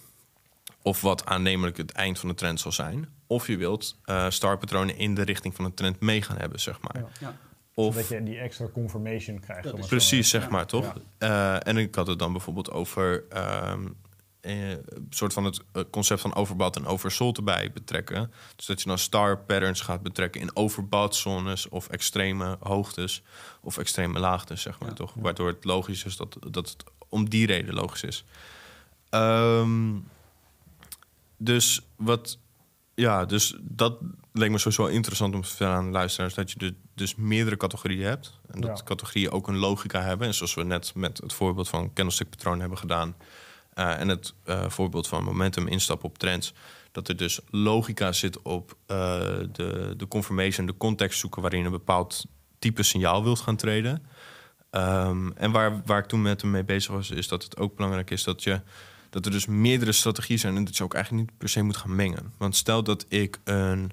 of 0.81 1.01
wat 1.01 1.25
aannemelijk 1.25 1.77
het 1.77 1.91
eind 1.91 2.19
van 2.19 2.29
de 2.29 2.35
trend 2.35 2.59
zal 2.59 2.71
zijn, 2.71 3.07
of 3.27 3.47
je 3.47 3.57
wilt 3.57 3.97
eh 4.05 4.29
starpatronen 4.29 4.97
in 4.97 5.15
de 5.15 5.21
richting 5.21 5.55
van 5.55 5.65
de 5.65 5.73
trend 5.73 5.99
mee 5.99 6.21
gaan 6.21 6.37
hebben, 6.37 6.59
zeg 6.59 6.79
maar. 6.81 7.01
Ja. 7.01 7.07
Ja. 7.19 7.37
Of 7.75 7.95
Dat 7.95 8.07
je 8.07 8.23
die 8.23 8.37
extra 8.37 8.67
confirmation 8.73 9.39
krijgt. 9.39 9.87
Precies, 9.87 10.29
zeg 10.29 10.49
maar, 10.49 10.65
toch? 10.65 10.93
Eh, 11.17 11.67
en 11.67 11.77
ik 11.77 11.95
had 11.95 12.07
het 12.07 12.19
dan 12.19 12.31
bijvoorbeeld 12.31 12.71
over 12.71 13.23
ehm, 13.29 13.87
eh, 14.43 14.69
een 14.69 15.07
soort 15.09 15.33
van 15.33 15.43
het 15.45 15.61
eh, 15.71 15.83
concept 15.91 16.21
van 16.21 16.35
overbouwd 16.35 16.75
en 16.75 16.85
oversold 16.85 17.37
erbij 17.37 17.71
betrekken. 17.73 18.31
Dus 18.55 18.65
dat 18.65 18.81
je 18.81 18.87
dan 18.87 18.97
star 18.97 19.37
patterns 19.39 19.81
gaat 19.81 20.01
betrekken 20.01 20.41
in 20.41 20.55
overbouwd 20.55 21.15
zones 21.15 21.69
of 21.69 21.87
extreme 21.89 22.57
hoogtes 22.59 23.21
of 23.61 23.77
extreme 23.77 24.19
laagtes, 24.19 24.61
zeg 24.61 24.79
maar, 24.79 24.89
Ja. 24.89 24.95
toch? 24.95 25.13
Waardoor 25.15 25.47
het 25.47 25.63
logisch 25.65 26.03
is 26.05 26.17
dat, 26.17 26.37
dat 26.49 26.69
het 26.69 26.83
om 27.09 27.29
die 27.29 27.45
reden 27.45 27.73
logisch 27.73 28.03
is. 28.03 28.25
Ehm, 29.09 29.91
dus 31.37 31.81
wat 31.95 32.37
ja, 32.95 33.25
dus 33.25 33.55
dat 33.61 33.97
leek 34.31 34.49
me 34.51 34.57
sowieso 34.57 34.85
interessant 34.85 35.35
om 35.35 35.41
te 35.41 35.47
vertellen 35.47 35.73
aan 35.75 35.85
de 35.85 35.91
luisteraars... 35.91 36.33
dat 36.33 36.51
je 36.51 36.57
de- 36.57 36.73
dus 36.95 37.15
meerdere 37.15 37.57
categorieën 37.57 38.05
hebt. 38.05 38.39
En 38.51 38.61
dat 38.61 38.77
Ja. 38.77 38.83
categorieën 38.83 39.31
ook 39.31 39.47
een 39.47 39.57
logica 39.57 40.01
hebben. 40.01 40.27
En 40.27 40.33
zoals 40.33 40.53
we 40.53 40.63
net 40.63 40.95
met 40.95 41.17
het 41.17 41.33
voorbeeld 41.33 41.69
van 41.69 41.93
candlestick 41.93 42.29
patroon 42.29 42.59
hebben 42.59 42.77
gedaan... 42.77 43.15
eh, 43.73 43.99
en 43.99 44.07
het 44.07 44.33
eh, 44.43 44.69
voorbeeld 44.69 45.07
van 45.07 45.23
momentum 45.23 45.67
instappen 45.67 46.09
op 46.09 46.17
trends... 46.17 46.53
dat 46.91 47.07
er 47.07 47.17
dus 47.17 47.39
logica 47.49 48.11
zit 48.11 48.41
op 48.41 48.77
eh, 48.85 48.97
de, 49.51 49.93
de 49.97 50.07
confirmation, 50.07 50.65
de 50.65 50.77
context 50.77 51.19
zoeken... 51.19 51.41
waarin 51.41 51.65
een 51.65 51.71
bepaald 51.71 52.25
type 52.59 52.83
signaal 52.83 53.23
wilt 53.23 53.39
gaan 53.39 53.55
treden. 53.55 54.05
Ehm, 54.69 55.31
en 55.31 55.51
waar, 55.51 55.81
waar 55.85 55.99
ik 55.99 56.05
toen 56.05 56.21
met 56.21 56.41
hem 56.41 56.51
mee 56.51 56.63
bezig 56.63 56.91
was... 56.91 57.09
is 57.09 57.27
dat 57.27 57.43
het 57.43 57.57
ook 57.57 57.75
belangrijk 57.75 58.09
is 58.09 58.23
dat 58.23 58.43
je 58.43 58.61
dat 59.09 59.25
er 59.25 59.31
dus 59.31 59.45
meerdere 59.45 59.91
strategieën 59.91 60.39
zijn 60.39 60.55
en 60.55 60.63
dat 60.63 60.77
je 60.77 60.83
ook 60.83 60.93
eigenlijk 60.93 61.25
niet 61.25 61.37
per 61.37 61.49
se 61.49 61.61
moet 61.61 61.77
gaan 61.77 61.95
mengen. 61.95 62.33
Want 62.37 62.55
stel 62.55 62.83
dat 62.83 63.05
ik 63.09 63.39
een 63.43 63.91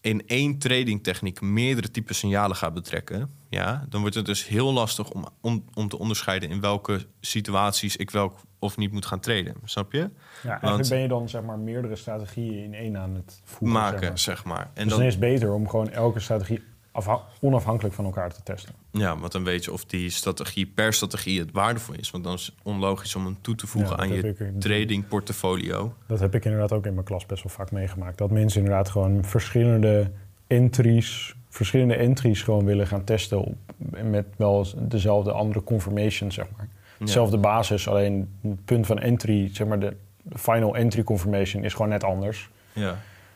in 0.00 0.26
één 0.26 0.58
trading 0.58 1.02
techniek 1.02 1.40
meerdere 1.40 1.90
typen 1.90 2.14
signalen 2.14 2.56
ga 2.56 2.70
betrekken, 2.70 3.30
ja, 3.48 3.86
dan 3.88 4.00
wordt 4.00 4.16
het 4.16 4.26
dus 4.26 4.46
heel 4.46 4.72
lastig 4.72 5.10
om, 5.10 5.28
om, 5.40 5.64
om 5.74 5.88
te 5.88 5.98
onderscheiden 5.98 6.48
in 6.48 6.60
welke 6.60 7.06
situaties 7.20 7.96
ik 7.96 8.10
welk 8.10 8.38
of 8.60 8.76
niet 8.76 8.92
moet 8.92 9.06
gaan 9.06 9.20
traden. 9.20 9.54
Snap 9.64 9.92
je? 9.92 9.98
Ja, 9.98 10.08
eigenlijk 10.42 10.62
Want- 10.76 10.88
ben 10.88 10.98
je 10.98 11.08
dan 11.08 11.28
zeg 11.28 11.42
maar 11.42 11.58
meerdere 11.58 11.96
strategieën 11.96 12.62
in 12.64 12.74
één 12.74 12.96
aan 12.96 13.14
het 13.14 13.40
voeren. 13.44 13.76
Maken, 13.78 13.98
zeg 13.98 14.08
maar. 14.08 14.18
zeg 14.18 14.44
maar. 14.44 14.70
En 14.74 14.84
dus 14.84 14.92
dan 14.96 15.02
is 15.02 15.10
het 15.12 15.20
beter 15.20 15.52
om 15.52 15.68
gewoon 15.68 15.90
elke 15.90 16.20
strategie 16.20 16.62
afha- 16.92 17.22
onafhankelijk 17.40 17.94
van 17.94 18.04
elkaar 18.04 18.32
te 18.32 18.42
testen. 18.42 18.74
ja, 18.90 19.18
want 19.18 19.32
dan 19.32 19.44
weet 19.44 19.64
je 19.64 19.72
of 19.72 19.84
die 19.84 20.10
strategie 20.10 20.66
per 20.66 20.92
strategie 20.92 21.40
het 21.40 21.50
waardevol 21.52 21.94
is. 21.94 22.10
Want 22.10 22.24
dan 22.24 22.32
is 22.34 22.46
het 22.46 22.54
onlogisch 22.62 23.14
om 23.16 23.24
hem 23.24 23.36
toe 23.40 23.54
te 23.54 23.66
voegen 23.66 23.96
Ja, 23.96 24.02
aan 24.02 24.08
je 24.12 24.54
trading 24.58 25.08
portfolio. 25.08 25.94
Dat 26.06 26.20
heb 26.20 26.34
ik 26.34 26.44
inderdaad 26.44 26.72
ook 26.72 26.86
in 26.86 26.94
mijn 26.94 27.06
klas 27.06 27.26
best 27.26 27.42
wel 27.42 27.52
vaak 27.52 27.70
meegemaakt. 27.70 28.18
Dat 28.18 28.30
mensen 28.30 28.60
inderdaad 28.60 28.88
gewoon 28.88 29.24
verschillende 29.24 30.10
entries, 30.46 31.34
verschillende 31.48 31.94
entries 31.94 32.42
gewoon 32.42 32.64
willen 32.64 32.86
gaan 32.86 33.04
testen 33.04 33.40
op, 33.44 33.56
met 34.04 34.26
wel 34.36 34.66
dezelfde 34.76 35.32
andere 35.32 35.62
confirmation, 35.64 36.32
zeg 36.32 36.46
maar. 36.56 36.68
Dezelfde 37.06 37.38
basis, 37.38 37.88
alleen 37.88 38.38
het 38.42 38.64
punt 38.64 38.86
van 38.86 38.98
entry, 38.98 39.50
zeg 39.52 39.66
maar 39.66 39.78
de 39.78 39.96
final 40.32 40.76
entry 40.76 41.02
confirmation 41.02 41.64
is 41.64 41.72
gewoon 41.72 41.88
net 41.88 42.04
anders. 42.04 42.50
Ja, 42.72 42.88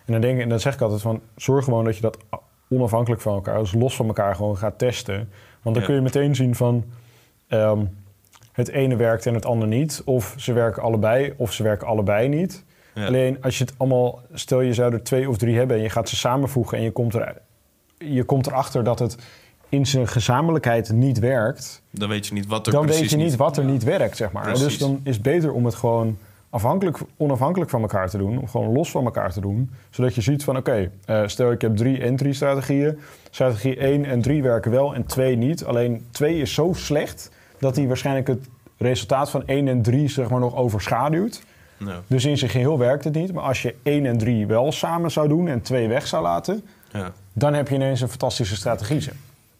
En 0.04 0.12
dan, 0.12 0.21
denk 0.21 0.37
ik, 0.37 0.42
en 0.42 0.49
dan 0.49 0.61
zeg 0.61 0.75
ik 0.75 0.80
altijd 0.80 1.00
van, 1.00 1.21
zorg 1.37 1.64
gewoon 1.64 1.85
dat 1.85 1.97
je 1.97 2.02
dat 2.02 2.18
onafhankelijk 2.68 3.23
van 3.23 3.35
elkaar, 3.35 3.59
dus 3.59 3.73
los 3.73 3.97
van 3.97 4.06
elkaar 4.06 4.35
gewoon 4.35 4.56
gaat 4.56 4.78
testen. 4.78 5.28
Want 5.62 5.76
dan 5.76 5.85
kun 5.85 5.94
je 5.94 6.00
meteen 6.00 6.35
zien 6.35 6.54
van, 6.54 6.85
ehm, 7.49 7.85
het 8.52 8.68
ene 8.68 8.97
werkt 8.97 9.26
en 9.26 9.35
het 9.35 9.47
andere 9.47 9.71
niet. 9.71 10.02
Of 10.04 10.35
ze 10.37 10.52
werken 10.52 10.83
allebei, 10.83 11.35
of 11.37 11.52
ze 11.52 11.62
werken 11.62 11.87
allebei 11.87 12.28
niet. 12.28 12.64
ja. 12.94 13.06
Alleen 13.06 13.42
als 13.42 13.59
je 13.59 13.64
het 13.64 13.75
allemaal, 13.76 14.21
stel 14.33 14.61
je 14.61 14.75
zou 14.75 14.92
er 14.92 15.02
twee 15.02 15.28
of 15.28 15.37
drie 15.37 15.56
hebben 15.56 15.76
en 15.76 15.83
je 15.83 15.90
gaat 15.90 16.09
ze 16.09 16.16
samenvoegen 16.16 16.78
en 16.78 16.85
je 16.85 16.90
komt, 16.90 17.14
er, 17.14 17.40
je 17.99 18.25
komt 18.25 18.47
erachter 18.47 18.85
dat 18.85 18.99
het 18.99 19.16
in 19.74 19.86
zijn 19.86 20.08
gezamenlijkheid 20.08 20.92
niet 20.92 21.18
werkt, 21.18 21.82
dan 21.90 22.08
weet 22.08 22.26
je 22.26 22.34
niet 22.34 22.46
wat 22.46 22.66
er 22.66 22.72
dan 22.72 22.82
precies 22.82 23.00
weet 23.00 23.10
je 23.10 23.16
niet 23.16 23.36
wat 23.36 23.56
er 23.56 23.64
niet 23.64 23.82
werkt, 23.82 24.16
zeg 24.16 24.32
maar. 24.32 24.42
Precies. 24.42 24.64
Dus 24.64 24.78
dan 24.78 25.00
is 25.02 25.14
het 25.14 25.22
beter 25.22 25.52
om 25.52 25.64
het 25.64 25.74
gewoon 25.74 26.18
afhankelijk, 26.50 26.98
onafhankelijk 27.16 27.70
van 27.70 27.80
elkaar 27.80 28.10
te 28.10 28.18
doen, 28.18 28.38
om 28.38 28.48
gewoon 28.48 28.72
los 28.72 28.90
van 28.90 29.04
elkaar 29.04 29.32
te 29.32 29.40
doen, 29.40 29.70
zodat 29.90 30.14
je 30.14 30.20
ziet 30.20 30.44
van 30.44 30.56
oké, 30.56 30.90
eh, 31.04 31.22
stel 31.26 31.52
ik 31.52 31.60
heb 31.60 31.76
drie 31.76 32.02
entry-strategieën, 32.02 32.98
strategie 33.30 33.82
1 33.86 34.04
en 34.04 34.22
3 34.22 34.42
werken 34.42 34.70
wel 34.70 34.94
en 34.94 35.06
2 35.06 35.36
niet. 35.36 35.64
Alleen 35.64 36.06
2 36.10 36.40
is 36.40 36.54
zo 36.54 36.72
slecht 36.72 37.30
dat 37.58 37.74
die 37.74 37.86
waarschijnlijk 37.86 38.26
het 38.26 38.48
resultaat 38.78 39.30
van 39.30 39.42
1 39.46 39.68
en 39.68 39.82
3 39.82 40.08
zeg 40.08 40.30
maar 40.30 40.40
nog 40.40 40.56
overschaduwt. 40.56 41.42
Ja, 41.78 42.00
Dus 42.06 42.24
in 42.24 42.38
zijn 42.38 42.50
geheel 42.50 42.78
werkt 42.78 43.04
het 43.04 43.14
niet. 43.14 43.32
Maar 43.32 43.44
als 43.44 43.62
je 43.62 43.74
1 43.82 44.06
en 44.06 44.18
3 44.18 44.46
wel 44.46 44.72
samen 44.72 45.10
zou 45.10 45.28
doen 45.28 45.48
en 45.48 45.62
2 45.62 45.88
weg 45.88 46.06
zou 46.06 46.22
laten, 46.22 46.64
ja, 46.92 47.12
dan 47.32 47.54
heb 47.54 47.68
je 47.68 47.74
ineens 47.74 48.00
een 48.00 48.08
fantastische 48.08 48.56
strategie. 48.56 49.08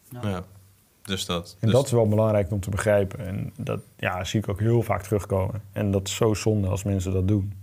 Ja. 0.09 0.43
Dus 1.01 1.25
dat. 1.25 1.57
En 1.59 1.67
dus, 1.67 1.75
dat 1.75 1.85
is 1.85 1.91
wel 1.91 2.07
belangrijk 2.07 2.51
om 2.51 2.59
te 2.59 2.69
begrijpen. 2.69 3.25
En 3.25 3.53
dat 3.57 3.79
ja, 3.97 4.23
zie 4.23 4.39
ik 4.39 4.49
ook 4.49 4.59
heel 4.59 4.81
vaak 4.81 5.03
terugkomen. 5.03 5.61
En 5.71 5.91
dat 5.91 6.07
is 6.07 6.15
zo 6.15 6.33
zonde 6.33 6.67
als 6.67 6.83
mensen 6.83 7.13
dat 7.13 7.27
doen. 7.27 7.53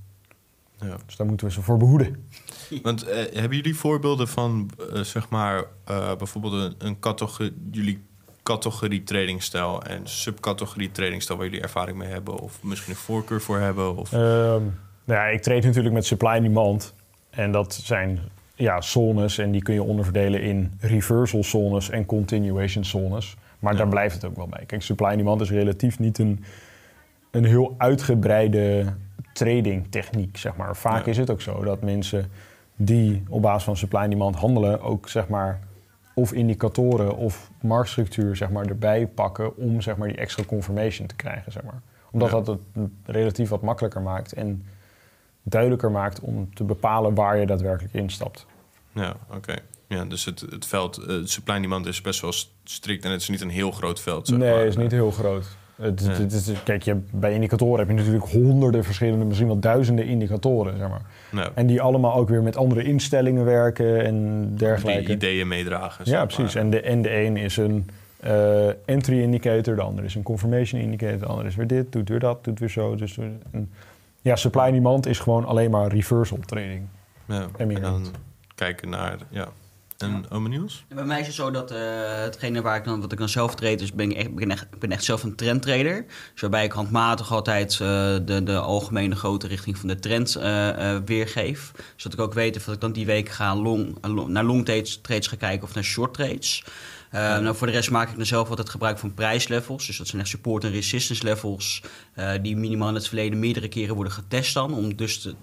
ja. 0.80 0.96
Dus 1.06 1.16
daar 1.16 1.26
moeten 1.26 1.46
we 1.46 1.52
ze 1.52 1.62
voor 1.62 1.76
behoeden. 1.76 2.28
Want 2.82 3.02
eh, 3.04 3.16
hebben 3.16 3.56
jullie 3.56 3.76
voorbeelden 3.76 4.28
van, 4.28 4.70
eh, 4.92 5.00
zeg 5.00 5.28
maar, 5.28 5.64
eh, 5.84 6.16
bijvoorbeeld 6.16 6.52
een, 6.52 6.74
een 6.78 6.98
categorie, 6.98 7.52
jullie 7.70 8.02
categorie 8.42 9.02
tradingstijl 9.02 9.82
en 9.82 10.00
subcategorie 10.08 10.90
tradingstijl 10.90 11.38
waar 11.38 11.48
jullie 11.48 11.62
ervaring 11.62 11.98
mee 11.98 12.08
hebben 12.08 12.38
of 12.38 12.62
misschien 12.62 12.92
een 12.92 12.98
voorkeur 12.98 13.40
voor 13.40 13.58
hebben? 13.58 13.96
Of, 13.96 14.12
Ehm, 14.12 14.62
nou 15.04 15.20
ja, 15.20 15.24
ik 15.24 15.42
treed 15.42 15.64
natuurlijk 15.64 15.94
met 15.94 16.06
supply 16.06 16.28
en 16.30 16.42
demand. 16.42 16.94
En 17.30 17.52
dat 17.52 17.74
zijn 17.74 18.20
ja, 18.62 18.80
zones. 18.80 19.38
En 19.38 19.50
die 19.50 19.62
kun 19.62 19.74
je 19.74 19.82
onderverdelen 19.82 20.42
in 20.42 20.72
reversal 20.80 21.44
zones 21.44 21.90
en 21.90 22.06
continuation 22.06 22.84
zones. 22.84 23.36
Maar 23.58 23.72
Ja. 23.72 23.78
daar 23.78 23.88
blijft 23.88 24.14
het 24.14 24.24
ook 24.24 24.36
wel 24.36 24.46
bij. 24.48 24.64
Kijk, 24.66 24.82
supply 24.82 25.06
en 25.06 25.16
demand 25.16 25.40
is 25.40 25.50
relatief 25.50 25.98
niet 25.98 26.18
een, 26.18 26.44
een 27.30 27.44
heel 27.44 27.74
uitgebreide 27.78 28.84
trading 29.32 29.86
techniek, 29.90 30.36
zeg 30.36 30.56
maar. 30.56 30.76
Vaak 30.76 31.04
Ja. 31.04 31.10
is 31.10 31.16
het 31.16 31.30
ook 31.30 31.40
zo 31.40 31.64
dat 31.64 31.82
mensen 31.82 32.30
die 32.76 33.22
op 33.28 33.42
basis 33.42 33.64
van 33.64 33.76
supply 33.76 34.00
en 34.00 34.10
demand 34.10 34.36
handelen... 34.36 34.80
ook, 34.80 35.08
zeg 35.08 35.28
maar, 35.28 35.60
of 36.14 36.32
indicatoren 36.32 37.16
of 37.16 37.50
marktstructuur, 37.60 38.36
zeg 38.36 38.50
maar, 38.50 38.66
erbij 38.66 39.06
pakken... 39.06 39.56
om, 39.56 39.80
zeg 39.80 39.96
maar, 39.96 40.08
die 40.08 40.16
extra 40.16 40.44
confirmation 40.44 41.06
te 41.06 41.16
krijgen, 41.16 41.52
zeg 41.52 41.62
maar. 41.62 41.80
Omdat 42.10 42.30
Ja. 42.30 42.34
dat 42.40 42.46
het 42.46 42.58
relatief 43.04 43.48
wat 43.48 43.62
makkelijker 43.62 44.00
maakt 44.02 44.32
en 44.32 44.64
duidelijker 45.42 45.90
maakt... 45.90 46.20
om 46.20 46.54
te 46.54 46.64
bepalen 46.64 47.14
waar 47.14 47.36
je 47.36 47.46
daadwerkelijk 47.46 47.94
instapt. 47.94 48.46
Ja, 48.94 49.16
oké. 49.34 49.54
Ja, 49.88 50.04
dus 50.04 50.24
het, 50.24 50.40
het 50.50 50.66
veld, 50.66 50.96
eh, 50.96 51.16
supply 51.24 51.54
en 51.54 51.62
demand 51.62 51.86
is 51.86 52.00
best 52.00 52.20
wel 52.20 52.32
strikt 52.64 53.04
en 53.04 53.10
het 53.10 53.20
is 53.20 53.28
niet 53.28 53.40
een 53.40 53.48
heel 53.48 53.70
groot 53.70 54.00
veld. 54.00 54.26
Zeg 54.26 54.38
nee, 54.38 54.50
maar. 54.50 54.58
het 54.58 54.68
is 54.68 54.76
niet 54.76 54.90
heel 54.90 55.10
groot. 55.10 55.46
Het, 55.76 56.00
het 56.16 56.62
kijk, 56.64 56.82
je, 56.82 56.96
bij 57.10 57.34
indicatoren 57.34 57.78
heb 57.78 57.88
je 57.88 57.94
natuurlijk 57.94 58.24
honderden 58.24 58.84
verschillende, 58.84 59.24
misschien 59.24 59.46
wel 59.46 59.58
duizenden 59.58 60.04
indicatoren, 60.04 60.76
zeg 60.76 60.88
maar. 60.88 61.02
Nou, 61.30 61.50
En 61.54 61.66
die 61.66 61.80
allemaal 61.80 62.14
ook 62.14 62.28
weer 62.28 62.42
met 62.42 62.56
andere 62.56 62.82
instellingen 62.82 63.44
werken 63.44 64.04
en 64.04 64.46
die 64.48 64.58
dergelijke. 64.58 65.12
ideeën 65.12 65.48
meedragen. 65.48 66.04
Ja, 66.04 66.16
maar. 66.16 66.26
precies. 66.26 66.54
En 66.54 66.70
de, 66.70 66.80
en 66.80 67.02
de 67.02 67.20
een 67.20 67.36
is 67.36 67.56
een 67.56 67.90
eh, 68.20 68.68
entry 68.84 69.20
indicator, 69.20 69.74
de 69.76 69.82
ander 69.82 70.04
is 70.04 70.14
een 70.14 70.22
confirmation 70.22 70.80
indicator, 70.80 71.18
de 71.18 71.26
ander 71.26 71.46
is 71.46 71.54
weer 71.54 71.66
dit, 71.66 71.92
doet 71.92 72.08
weer 72.08 72.18
dat, 72.18 72.44
doet 72.44 72.58
weer 72.58 72.70
zo. 72.70 72.94
Dus 72.94 73.16
een, 73.16 73.70
ja, 74.20 74.36
supply 74.36 74.62
en 74.62 74.72
demand 74.72 75.06
is 75.06 75.18
gewoon 75.18 75.44
alleen 75.44 75.70
maar 75.70 75.88
reversal 75.88 76.38
trading. 76.46 76.86
Ja, 77.26 77.46
En 77.56 77.70
en 77.74 77.80
dan. 77.80 78.06
Kijken 78.62 78.88
naar, 78.88 79.18
ja. 79.30 79.48
En 79.98 80.30
Ome 80.30 80.48
Niels? 80.48 80.84
Bij 80.88 81.04
mij 81.04 81.20
is 81.20 81.26
het 81.26 81.34
zo 81.34 81.50
dat 81.50 81.70
eh, 81.70 81.78
hetgene 82.14 82.62
waar 82.62 82.76
ik 82.76 82.84
dan, 82.84 83.00
wat 83.00 83.12
ik 83.12 83.18
dan 83.18 83.28
zelf 83.28 83.54
trade, 83.54 83.76
dus 83.76 83.92
ben 83.92 84.10
ik, 84.10 84.16
echt, 84.16 84.34
ben 84.34 84.50
echt, 84.50 84.62
ik 84.62 84.78
ben 84.78 84.92
echt 84.92 85.04
zelf 85.04 85.22
een 85.22 85.34
trendtrader. 85.36 86.04
Dus 86.32 86.40
waarbij 86.40 86.64
ik 86.64 86.72
handmatig 86.72 87.32
altijd 87.32 87.72
eh, 87.72 87.78
de, 88.24 88.40
de 88.44 88.58
algemene 88.58 89.14
grote 89.14 89.46
richting 89.46 89.78
van 89.78 89.88
de 89.88 89.98
trend 89.98 90.36
eh, 90.36 90.94
eh, 90.94 91.02
weergeef. 91.04 91.72
Zodat 91.96 92.18
ik 92.18 92.24
ook 92.24 92.34
weet 92.34 92.56
of 92.56 92.68
ik 92.68 92.80
dan 92.80 92.92
die 92.92 93.06
week 93.06 93.28
ga 93.28 93.56
long, 93.56 93.96
long- 94.00 94.28
naar 94.28 94.44
long 94.44 94.64
trades, 94.64 95.00
trades 95.00 95.26
ga 95.26 95.36
kijken 95.36 95.68
of 95.68 95.74
naar 95.74 95.84
short 95.84 96.14
trades. 96.14 96.64
Uh, 97.14 97.38
nou, 97.38 97.56
voor 97.56 97.66
de 97.66 97.72
rest 97.72 97.90
maak 97.90 98.10
ik 98.10 98.16
dan 98.16 98.26
zelf 98.26 98.48
altijd 98.48 98.70
gebruik 98.70 98.98
van 98.98 99.14
prijslevels. 99.14 99.86
Dus 99.86 99.96
dat 99.96 100.06
zijn 100.06 100.20
echt 100.20 100.30
support- 100.30 100.64
en 100.64 100.70
resistance 100.70 101.24
levels. 101.24 101.82
Uh, 102.16 102.32
die 102.42 102.56
minimaal 102.56 102.88
in 102.88 102.94
het 102.94 103.08
verleden 103.08 103.38
meerdere 103.38 103.68
keren 103.68 103.94
worden 103.94 104.12
getest 104.12 104.54
dan. 104.54 104.74
Om 104.74 104.96
dus 104.96 105.22
de, 105.22 105.34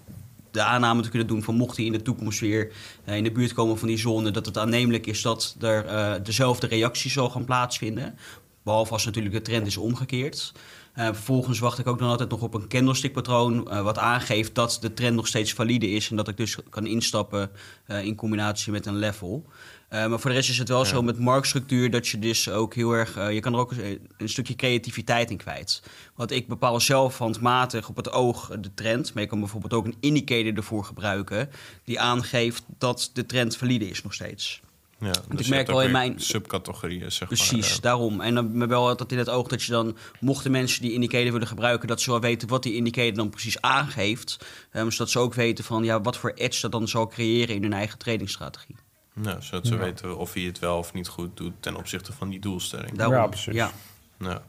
de 0.50 0.62
aanname 0.62 1.02
te 1.02 1.08
kunnen 1.08 1.28
doen 1.28 1.42
van 1.42 1.54
mocht 1.54 1.76
hij 1.76 1.86
in 1.86 1.92
de 1.92 2.02
toekomst 2.02 2.40
weer 2.40 2.72
uh, 3.08 3.16
in 3.16 3.24
de 3.24 3.32
buurt 3.32 3.52
komen 3.52 3.78
van 3.78 3.88
die 3.88 3.98
zone, 3.98 4.30
dat 4.30 4.46
het 4.46 4.58
aannemelijk 4.58 5.06
is 5.06 5.22
dat 5.22 5.56
er 5.60 5.86
uh, 5.86 6.14
dezelfde 6.22 6.66
reactie 6.66 7.10
zal 7.10 7.30
gaan 7.30 7.44
plaatsvinden. 7.44 8.18
Behalve 8.62 8.92
als 8.92 9.04
natuurlijk 9.04 9.34
de 9.34 9.42
trend 9.42 9.66
is 9.66 9.76
omgekeerd. 9.76 10.52
Uh, 11.00 11.06
vervolgens 11.06 11.58
wacht 11.58 11.78
ik 11.78 11.86
ook 11.86 11.98
dan 11.98 12.08
altijd 12.08 12.30
nog 12.30 12.42
op 12.42 12.54
een 12.54 12.68
candlestick-patroon, 12.68 13.82
wat 13.82 13.98
aangeeft 13.98 14.54
dat 14.54 14.78
de 14.80 14.94
trend 14.94 15.16
nog 15.16 15.26
steeds 15.26 15.52
valide 15.52 15.90
is 15.90 16.10
en 16.10 16.16
dat 16.16 16.28
ik 16.28 16.36
dus 16.36 16.56
kan 16.70 16.86
instappen 16.86 17.50
in 17.86 18.14
combinatie 18.14 18.72
met 18.72 18.86
een 18.86 18.96
level. 18.96 19.44
Uh, 19.92 20.06
maar 20.06 20.20
voor 20.20 20.30
de 20.30 20.36
rest 20.36 20.50
is 20.50 20.58
het 20.58 20.68
wel 20.68 20.82
ja. 20.82 20.88
zo 20.88 21.02
met 21.02 21.18
marktstructuur 21.18 21.90
dat 21.90 22.08
je 22.08 22.18
dus 22.18 22.48
ook 22.48 22.74
heel 22.74 22.92
erg. 22.92 23.16
Uh, 23.16 23.32
je 23.32 23.40
kan 23.40 23.52
er 23.52 23.58
ook 23.58 23.70
een, 23.70 24.08
een, 24.18 24.28
stukje 24.28 24.54
creativiteit 24.54 25.30
in 25.30 25.36
kwijt. 25.36 25.82
Want 26.14 26.30
ik 26.30 26.48
bepaal 26.48 26.80
zelf 26.80 27.18
handmatig 27.18 27.88
op 27.88 27.96
het 27.96 28.12
oog 28.12 28.50
de 28.60 28.74
trend. 28.74 29.14
Maar 29.14 29.22
je 29.22 29.28
kan 29.28 29.38
bijvoorbeeld 29.38 29.72
ook 29.72 29.84
een 29.84 29.96
indicator 30.00 30.56
ervoor 30.56 30.84
gebruiken. 30.84 31.50
die 31.84 32.00
aangeeft 32.00 32.64
dat 32.78 33.10
de 33.12 33.26
trend 33.26 33.56
valide 33.56 33.88
is 33.88 34.02
nog 34.02 34.14
steeds. 34.14 34.60
Ja, 35.00 35.12
dus 35.28 35.40
ik 35.40 35.48
merk 35.48 35.66
wel 35.66 35.82
in 35.82 35.90
mijn 35.90 36.20
subcategorieën, 36.20 37.12
zeg 37.12 37.28
Precies, 37.28 37.50
maar. 37.50 37.60
Precies, 37.60 37.80
daarom. 37.80 38.20
En 38.20 38.34
dan 38.34 38.68
wel 38.68 38.88
altijd 38.88 39.12
in 39.12 39.18
het 39.18 39.28
oog 39.28 39.48
dat 39.48 39.62
je 39.62 39.72
dan, 39.72 39.96
mochten 40.20 40.50
mensen 40.50 40.82
die 40.82 40.92
indicator 40.92 41.32
willen 41.32 41.46
gebruiken, 41.46 41.88
dat 41.88 42.00
ze 42.00 42.10
wel 42.10 42.20
weten 42.20 42.48
wat 42.48 42.62
die 42.62 42.74
indicator 42.74 43.14
dan 43.14 43.30
precies 43.30 43.60
aangeeft. 43.60 44.38
Um, 44.72 44.90
zodat 44.90 45.10
ze 45.10 45.18
ook 45.18 45.34
weten 45.34 45.64
van 45.64 45.84
ja, 45.84 46.00
wat 46.00 46.16
voor 46.16 46.30
edge 46.30 46.60
dat 46.60 46.72
dan 46.72 46.88
zal 46.88 47.06
creëren 47.06 47.54
in 47.54 47.62
hun 47.62 47.72
eigen 47.72 47.98
tradingstrategie. 47.98 48.76
Nou, 49.14 49.42
zodat 49.42 49.66
ze 49.66 49.74
ja. 49.74 49.80
weten 49.80 50.16
of 50.16 50.32
hij 50.32 50.42
het 50.42 50.58
wel 50.58 50.78
of 50.78 50.92
niet 50.92 51.08
goed 51.08 51.36
doet 51.36 51.52
ten 51.60 51.76
opzichte 51.76 52.12
van 52.12 52.28
die 52.28 52.40
doelstelling. 52.40 52.92
Daarom, 52.96 53.16
ja, 53.16 53.26
precies. 53.26 53.54
Ja. 53.54 53.70
Ja. 54.18 54.42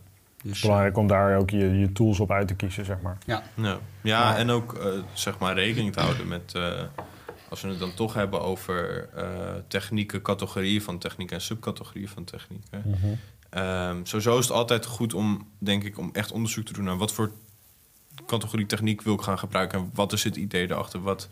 Dus, 0.43 0.61
Belangrijk 0.61 0.97
om 0.97 1.07
daar 1.07 1.37
ook 1.37 1.49
je, 1.49 1.79
je 1.79 1.91
tools 1.91 2.19
op 2.19 2.31
uit 2.31 2.47
te 2.47 2.55
kiezen, 2.55 2.85
zeg 2.85 3.01
maar. 3.01 3.17
Ja, 3.25 3.43
ja. 3.55 3.79
ja 4.01 4.37
en 4.37 4.49
ook 4.49 4.73
uh, 4.73 4.85
zeg 5.13 5.37
maar 5.37 5.53
rekening 5.53 5.93
te 5.93 5.99
houden 5.99 6.27
met... 6.27 6.53
Uh, 6.55 6.81
als 7.51 7.61
we 7.61 7.67
het 7.67 7.79
dan 7.79 7.93
toch 7.93 8.13
hebben 8.13 8.41
over 8.41 9.09
uh, 9.17 9.23
technieken, 9.67 10.21
categorieën 10.21 10.81
van 10.81 10.97
techniek 10.97 11.31
en 11.31 11.41
subcategorieën 11.41 12.07
van 12.07 12.23
technieken. 12.23 12.81
Mm 12.85 12.93
-hmm. 12.93 13.63
um, 13.63 14.05
sowieso 14.05 14.37
is 14.37 14.47
het 14.47 14.53
altijd 14.53 14.85
goed 14.85 15.13
om, 15.13 15.47
denk 15.57 15.83
ik, 15.83 15.97
om 15.97 16.09
echt 16.13 16.31
onderzoek 16.31 16.65
te 16.65 16.73
doen 16.73 16.83
naar 16.83 16.97
wat 16.97 17.13
voor 17.13 17.31
categorie 18.25 18.65
techniek 18.65 19.01
wil 19.01 19.13
ik 19.13 19.21
gaan 19.21 19.39
gebruiken 19.39 19.79
en 19.79 19.89
wat 19.93 20.13
is 20.13 20.23
het 20.23 20.35
idee 20.35 20.69
erachter. 20.69 21.01
Wat, 21.01 21.29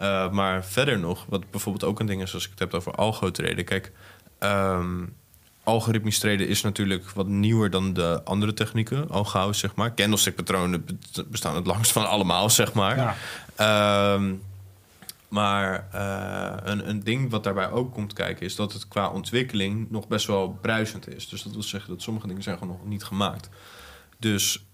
uh, 0.00 0.30
maar 0.30 0.64
verder 0.64 0.98
nog, 0.98 1.24
wat 1.28 1.50
bijvoorbeeld 1.50 1.84
ook 1.84 2.00
een 2.00 2.06
ding 2.06 2.22
is 2.22 2.34
als 2.34 2.44
ik 2.44 2.50
het 2.50 2.58
heb 2.58 2.74
over 2.74 2.92
algo-traden. 2.92 3.64
Kijk, 3.64 3.92
um, 4.38 5.14
algoritmisch 5.62 6.18
traden 6.18 6.48
is 6.48 6.62
natuurlijk 6.62 7.10
wat 7.10 7.26
nieuwer 7.26 7.70
dan 7.70 7.92
de 7.92 8.20
andere 8.24 8.54
technieken. 8.54 9.10
Al 9.10 9.24
gauw, 9.24 9.52
zeg 9.52 9.74
maar. 9.74 9.94
Candlestick-patronen 9.94 11.00
bestaan 11.26 11.56
het 11.56 11.66
langst 11.66 11.92
van 11.92 12.08
allemaal, 12.08 12.50
zeg 12.50 12.72
maar. 12.72 13.16
Ja. 13.56 14.14
Um, 14.14 14.42
maar 15.36 15.88
uh, 15.94 16.54
een, 16.62 16.88
een 16.88 17.00
ding 17.00 17.30
wat 17.30 17.44
daarbij 17.44 17.70
ook 17.70 17.92
komt 17.92 18.12
kijken... 18.12 18.46
is 18.46 18.56
dat 18.56 18.72
het 18.72 18.88
qua 18.88 19.10
ontwikkeling 19.10 19.90
nog 19.90 20.08
best 20.08 20.26
wel 20.26 20.58
bruisend 20.60 21.08
is. 21.08 21.28
Dus 21.28 21.42
dat 21.42 21.52
wil 21.52 21.62
zeggen 21.62 21.90
dat 21.90 22.02
sommige 22.02 22.26
dingen 22.26 22.42
zijn 22.42 22.58
gewoon 22.58 22.76
nog 22.76 22.86
niet 22.86 23.04
gemaakt. 23.04 23.48
Dus 24.18 24.66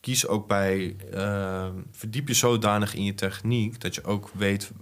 kies 0.00 0.26
ook 0.26 0.46
bij... 0.46 0.96
Uh, 1.14 1.68
verdiep 1.90 2.28
je 2.28 2.34
zodanig 2.34 2.94
in 2.94 3.04
je 3.04 3.14
techniek... 3.14 3.80
dat 3.80 3.94
je 3.94 4.04
ook 4.04 4.30
weet 4.34 4.72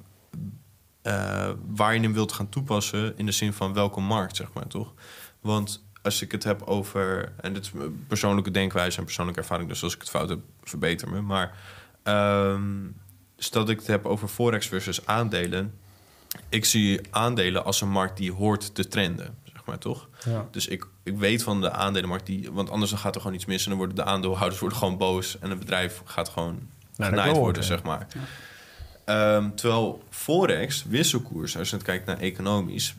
waar 1.67 1.95
je 1.95 2.01
hem 2.01 2.13
wilt 2.13 2.33
gaan 2.33 2.49
toepassen... 2.49 3.19
in 3.19 3.27
de 3.27 3.33
zin 3.33 3.53
van 3.53 3.73
welke 3.73 4.01
markt, 4.01 4.37
zeg 4.37 4.53
maar, 4.53 4.67
toch? 4.67 4.95
Want 5.41 5.85
als 6.03 6.23
ik 6.23 6.33
het 6.33 6.45
heb 6.45 6.63
over... 6.63 7.33
en 7.41 7.53
dit 7.53 7.63
is 7.63 7.73
persoonlijke 8.09 8.51
denkwijze 8.51 8.99
en 8.99 9.05
persoonlijke 9.05 9.41
ervaring... 9.41 9.69
dus 9.69 9.83
als 9.83 9.95
ik 9.95 10.01
het 10.01 10.11
fout 10.11 10.29
heb, 10.29 10.41
verbeter 10.63 11.09
me. 11.09 11.21
Maar 11.21 11.57
um, 12.05 12.97
stel 13.45 13.61
dat 13.61 13.71
ik 13.71 13.79
het 13.79 13.87
heb 13.87 14.07
over 14.07 14.29
forex 14.29 14.67
versus 14.67 15.07
aandelen... 15.07 15.75
ik 16.49 16.65
zie 16.65 17.01
aandelen 17.11 17.65
als 17.65 17.81
een 17.81 17.91
markt 17.91 18.17
die 18.17 18.33
hoort 18.33 18.75
te 18.75 18.89
trenden, 18.89 19.39
zeg 19.53 19.65
maar, 19.65 19.79
toch? 19.79 20.09
Ja. 20.25 20.49
Dus 20.51 20.67
ik, 20.67 20.87
ik 21.03 21.17
weet 21.17 21.43
van 21.43 21.61
de 21.61 21.71
aandelenmarkt, 21.71 22.27
die, 22.27 22.53
want 22.53 22.71
anders 22.71 22.91
dan 22.91 23.01
gaat 23.01 23.15
er 23.15 23.21
gewoon 23.21 23.37
iets 23.37 23.45
mis... 23.45 23.63
en 23.63 23.69
dan 23.69 23.79
worden 23.79 23.97
de 23.97 24.05
aandeelhouders 24.05 24.61
worden 24.61 24.79
gewoon 24.79 24.99
boos... 24.99 25.39
en 25.39 25.51
het 25.51 25.59
bedrijf 25.59 26.03
gaat 26.05 26.29
gewoon 26.29 26.69
genaaid 26.97 27.37
worden, 27.37 27.65
zeg 27.65 27.83
maar. 27.83 28.07
Ehm, 29.05 29.51
terwijl 29.55 30.03
Forex, 30.11 30.85
wisselkoers, 30.85 31.57
als 31.57 31.71
je 31.71 31.77
het 31.77 31.85
kijkt 31.85 32.07
naar 32.07 32.19
economisch... 32.19 32.95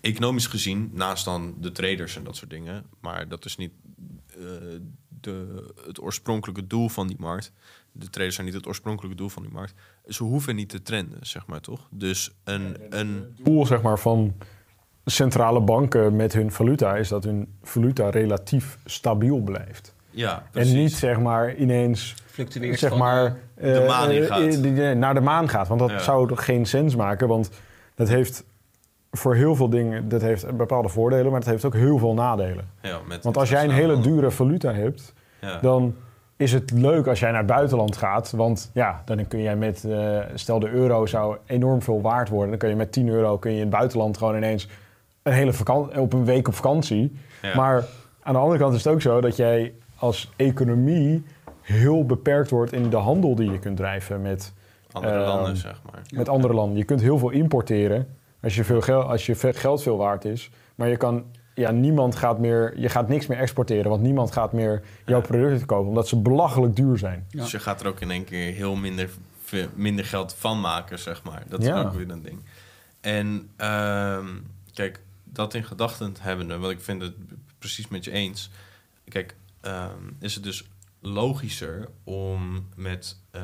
Economisch 0.00 0.46
gezien, 0.46 0.90
naast 0.92 1.24
dan 1.24 1.54
de 1.58 1.72
traders 1.72 2.16
en 2.16 2.24
dat 2.24 2.36
soort 2.36 2.50
dingen... 2.50 2.84
maar 3.00 3.28
dat 3.28 3.44
is 3.44 3.56
niet 3.56 3.72
eh, 4.26 4.44
de, 5.20 5.64
het 5.86 6.00
oorspronkelijke 6.00 6.66
doel 6.66 6.88
van 6.88 7.06
die 7.06 7.16
markt. 7.18 7.52
De 7.92 8.10
traders 8.10 8.34
zijn 8.34 8.46
niet 8.46 8.56
het 8.56 8.66
oorspronkelijke 8.66 9.16
doel 9.16 9.28
van 9.28 9.42
die 9.42 9.52
markt. 9.52 9.74
Ze 10.06 10.22
hoeven 10.22 10.56
niet 10.56 10.68
te 10.68 10.82
trenden, 10.82 11.18
zeg 11.20 11.46
maar, 11.46 11.60
toch? 11.60 11.86
Dus 11.90 12.34
een... 12.44 12.76
een 12.90 13.36
doel 13.42 13.66
zeg 13.66 13.82
maar, 13.82 13.98
van 13.98 14.34
centrale 15.04 15.60
banken 15.60 16.16
met 16.16 16.32
hun 16.32 16.52
valuta 16.52 16.96
is 16.96 17.08
dat 17.08 17.24
hun 17.24 17.54
valuta 17.62 18.10
relatief 18.10 18.78
stabiel 18.84 19.40
blijft. 19.40 19.94
ja, 20.10 20.46
precies. 20.50 20.72
En 20.72 20.78
niet 20.78 20.92
zeg 20.92 21.20
maar 21.20 21.54
ineens 21.54 22.14
Fluctueert 22.26 22.78
zeg 22.78 22.90
van, 22.90 22.98
maar, 22.98 23.36
de 23.54 23.72
eh, 23.72 23.88
maan 23.88 24.10
in 24.10 24.22
eh, 24.22 24.28
gaat. 24.28 24.64
eh, 24.64 24.92
naar 24.92 25.14
de 25.14 25.20
maan 25.20 25.48
gaat. 25.48 25.68
Want 25.68 25.80
dat 25.80 25.90
Ja. 25.90 25.98
zou 25.98 26.28
toch 26.28 26.44
geen 26.44 26.66
sens 26.66 26.96
maken. 26.96 27.28
Want 27.28 27.50
dat 27.94 28.08
heeft 28.08 28.44
voor 29.10 29.34
heel 29.34 29.54
veel 29.56 29.68
dingen 29.70 30.08
dat 30.08 30.20
heeft 30.20 30.56
bepaalde 30.56 30.88
voordelen, 30.88 31.30
maar 31.30 31.40
het 31.40 31.48
heeft 31.48 31.64
ook 31.64 31.74
heel 31.74 31.98
veel 31.98 32.14
nadelen. 32.14 32.70
Ja, 32.82 32.98
met 33.08 33.24
Want 33.24 33.36
als 33.36 33.48
jij 33.48 33.64
een 33.64 33.70
hele 33.70 34.00
dure 34.00 34.30
valuta 34.30 34.72
hebt, 34.72 35.12
Ja. 35.40 35.58
dan 35.60 35.94
is 36.42 36.52
het 36.52 36.70
leuk 36.70 37.06
als 37.06 37.20
jij 37.20 37.30
naar 37.30 37.38
het 37.38 37.46
buitenland 37.46 37.96
gaat. 37.96 38.30
Want 38.30 38.70
ja, 38.74 39.02
dan 39.04 39.28
kun 39.28 39.42
jij 39.42 39.56
met, 39.56 39.84
eh, 39.84 40.18
stel 40.34 40.58
de 40.58 40.68
euro 40.68 41.06
zou 41.06 41.36
enorm 41.46 41.82
veel 41.82 42.00
waard 42.00 42.28
worden. 42.28 42.50
Dan 42.50 42.58
kun 42.58 42.68
je 42.68 42.76
met 42.76 42.92
10 42.92 43.08
euro 43.08 43.38
kun 43.38 43.50
je 43.50 43.56
in 43.56 43.62
het 43.62 43.70
buitenland 43.70 44.18
gewoon 44.18 44.36
ineens 44.36 44.68
een 45.22 45.32
hele 45.32 45.52
vakantie, 45.52 46.00
op 46.00 46.12
een 46.12 46.24
week 46.24 46.48
op 46.48 46.54
vakantie. 46.54 47.16
Ja. 47.42 47.56
Maar 47.56 47.84
aan 48.22 48.32
de 48.32 48.38
andere 48.40 48.58
kant 48.58 48.74
is 48.74 48.84
het 48.84 48.92
ook 48.92 49.00
zo 49.00 49.20
dat 49.20 49.36
jij 49.36 49.72
als 49.96 50.32
economie 50.36 51.24
heel 51.60 52.06
beperkt 52.06 52.50
wordt 52.50 52.72
in 52.72 52.90
de 52.90 52.96
handel 52.96 53.34
die 53.34 53.50
je 53.50 53.58
kunt 53.58 53.76
drijven 53.76 54.22
met, 54.22 54.52
andere 54.92 55.14
ehm, 55.14 55.26
landen, 55.26 55.56
zeg 55.56 55.80
maar. 55.90 56.02
met 56.14 56.28
andere 56.28 56.54
landen. 56.54 56.78
Je 56.78 56.84
kunt 56.84 57.00
heel 57.00 57.18
veel 57.18 57.30
importeren 57.30 58.06
als 58.42 58.54
je, 58.54 58.64
veel 58.64 58.80
geld, 58.80 59.06
als 59.06 59.26
je 59.26 59.34
geld 59.34 59.82
veel 59.82 59.96
waard 59.96 60.24
is. 60.24 60.50
Maar 60.74 60.88
je 60.88 60.96
kan, 60.96 61.24
ja, 61.54 61.70
niemand 61.70 62.16
gaat 62.16 62.38
meer, 62.38 62.78
je 62.78 62.88
gaat 62.88 63.08
niks 63.08 63.26
meer 63.26 63.38
exporteren, 63.38 63.90
want 63.90 64.02
niemand 64.02 64.32
gaat 64.32 64.52
meer 64.52 64.82
jouw 65.06 65.20
producten 65.20 65.66
kopen, 65.66 65.88
omdat 65.88 66.08
ze 66.08 66.16
belachelijk 66.16 66.76
duur 66.76 66.98
zijn. 66.98 67.26
Ja. 67.30 67.40
Dus 67.40 67.50
je 67.50 67.58
gaat 67.60 67.80
er 67.80 67.86
ook 67.86 68.00
in 68.00 68.10
één 68.10 68.24
keer 68.24 68.52
heel 68.54 68.74
minder, 68.76 69.10
minder 69.74 70.04
geld 70.04 70.34
van 70.34 70.60
maken, 70.60 70.98
zeg 70.98 71.22
maar. 71.22 71.42
Dat 71.48 71.60
is 71.60 71.66
Ja. 71.66 71.82
ook 71.82 71.92
weer 71.92 72.10
een 72.10 72.22
ding. 72.22 72.38
En 73.00 73.48
ehm, 73.56 74.26
kijk, 74.74 75.00
dat 75.24 75.54
in 75.54 75.64
gedachten 75.64 76.14
hebbende, 76.20 76.58
want 76.58 76.72
ik 76.72 76.80
vind 76.80 77.02
het 77.02 77.14
precies 77.58 77.88
met 77.88 78.04
je 78.04 78.10
eens. 78.10 78.50
Kijk, 79.08 79.34
ehm, 79.60 79.90
is 80.18 80.34
het 80.34 80.44
dus 80.44 80.64
logischer 81.00 81.88
om 82.04 82.68
met 82.76 83.16
eh, 83.30 83.42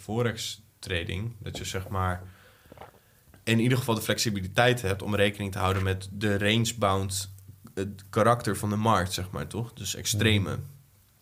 forex 0.00 0.62
trading, 0.78 1.32
dat 1.38 1.58
je 1.58 1.64
zeg 1.64 1.88
maar 1.88 2.22
in 3.44 3.60
ieder 3.60 3.78
geval 3.78 3.94
de 3.94 4.00
flexibiliteit 4.00 4.82
hebt 4.82 5.02
om 5.02 5.14
rekening 5.14 5.52
te 5.52 5.58
houden 5.58 5.82
met 5.82 6.08
de 6.12 6.38
range-bound 6.38 7.33
het 7.74 8.04
karakter 8.10 8.56
van 8.56 8.70
de 8.70 8.76
markt, 8.76 9.12
zeg 9.12 9.30
maar, 9.30 9.46
toch? 9.46 9.72
Dus 9.72 9.94
extreme. 9.94 10.58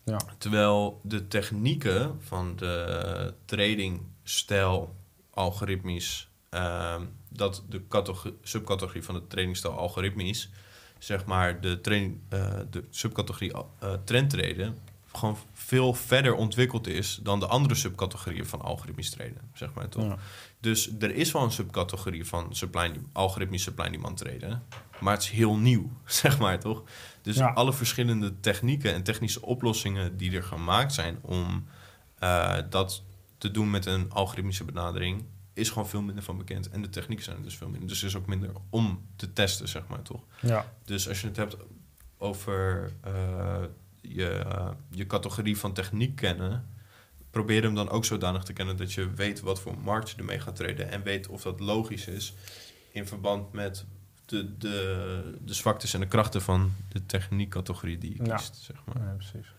Ja. 0.03 0.19
Terwijl 0.37 0.99
de 1.03 1.27
technieken 1.27 2.17
van 2.21 2.55
de 2.55 3.33
tradingstijl 3.45 4.95
algoritmisch, 5.29 6.29
ehm, 6.49 7.01
dat 7.29 7.63
de 7.69 7.87
catego- 7.87 8.37
subcategorie 8.41 9.03
van 9.03 9.15
de 9.15 9.27
tradingstijl 9.27 9.73
algoritmisch, 9.73 10.49
zeg 10.99 11.25
maar 11.25 11.61
de, 11.61 11.79
eh, 12.29 12.59
de 12.69 12.83
subcategorie 12.89 13.53
uh, 13.53 13.93
trendtraden, 14.03 14.77
gewoon 15.13 15.37
veel 15.53 15.93
verder 15.93 16.35
ontwikkeld 16.35 16.87
is 16.87 17.19
dan 17.23 17.39
de 17.39 17.47
andere 17.47 17.75
subcategorieën 17.75 18.45
van 18.45 18.61
algoritmisch 18.61 19.09
traden, 19.09 19.41
zeg 19.53 19.73
maar 19.73 19.89
toch? 19.89 20.03
Ja. 20.03 20.17
Dus 20.59 20.91
er 20.99 21.15
is 21.15 21.31
wel 21.31 21.43
een 21.43 21.51
subcategorie 21.51 22.25
van 22.25 22.55
supply, 22.55 22.91
algoritmisch 23.11 23.63
supply 23.63 23.83
and 23.85 23.93
demand 23.93 24.17
traden, 24.17 24.63
maar 24.99 25.13
het 25.13 25.23
is 25.23 25.29
heel 25.29 25.55
nieuw, 25.57 25.91
zeg 26.05 26.39
maar 26.39 26.59
toch? 26.59 26.83
Dus 27.21 27.35
Ja. 27.35 27.47
alle 27.47 27.73
verschillende 27.73 28.39
technieken 28.39 28.93
en 28.93 29.03
technische 29.03 29.41
oplossingen 29.41 30.17
die 30.17 30.35
er 30.35 30.43
gemaakt 30.43 30.93
zijn 30.93 31.17
om 31.21 31.65
eh, 32.19 32.57
dat 32.69 33.03
te 33.37 33.51
doen 33.51 33.69
met 33.69 33.85
een 33.85 34.11
algoritmische 34.11 34.63
benadering, 34.63 35.23
is 35.53 35.69
gewoon 35.69 35.89
veel 35.89 36.01
minder 36.01 36.23
van 36.23 36.37
bekend. 36.37 36.69
En 36.69 36.81
de 36.81 36.89
technieken 36.89 37.25
zijn 37.25 37.37
er 37.37 37.43
dus 37.43 37.57
veel 37.57 37.69
minder. 37.69 37.89
Dus 37.89 38.01
er 38.01 38.07
is 38.07 38.15
ook 38.15 38.25
minder 38.27 38.49
om 38.69 39.05
te 39.15 39.33
testen, 39.33 39.67
zeg 39.67 39.87
maar 39.87 40.01
toch? 40.01 40.21
Ja. 40.41 40.73
Dus 40.85 41.07
als 41.09 41.21
je 41.21 41.27
het 41.27 41.35
hebt 41.37 41.57
over 42.17 42.91
eh, 43.01 43.63
je, 44.07 44.43
je 44.89 45.07
categorie 45.07 45.57
van 45.57 45.73
techniek 45.73 46.15
kennen, 46.15 46.65
probeer 47.31 47.63
hem 47.63 47.75
dan 47.75 47.89
ook 47.89 48.05
zodanig 48.05 48.43
te 48.43 48.53
kennen 48.53 48.77
dat 48.77 48.93
je 48.93 49.13
weet 49.13 49.39
wat 49.39 49.59
voor 49.59 49.77
markt 49.83 50.09
je 50.09 50.15
ermee 50.17 50.39
gaat 50.39 50.55
treden 50.55 50.89
en 50.91 51.03
weet 51.03 51.27
of 51.27 51.41
dat 51.41 51.59
logisch 51.59 52.07
is 52.07 52.33
in 52.91 53.07
verband 53.07 53.51
met 53.53 53.85
de, 54.25 54.57
de, 54.57 55.37
de 55.45 55.53
zwaktes 55.53 55.93
en 55.93 55.99
de 55.99 56.07
krachten 56.07 56.41
van 56.41 56.73
de 56.89 57.05
techniekcategorie 57.05 57.97
die 57.97 58.15
je 58.17 58.25
Ja. 58.25 58.35
kiest, 58.35 58.55
zeg 58.55 58.75
maar. 58.85 59.03
Ja, 59.07 59.13
precies. 59.15 59.53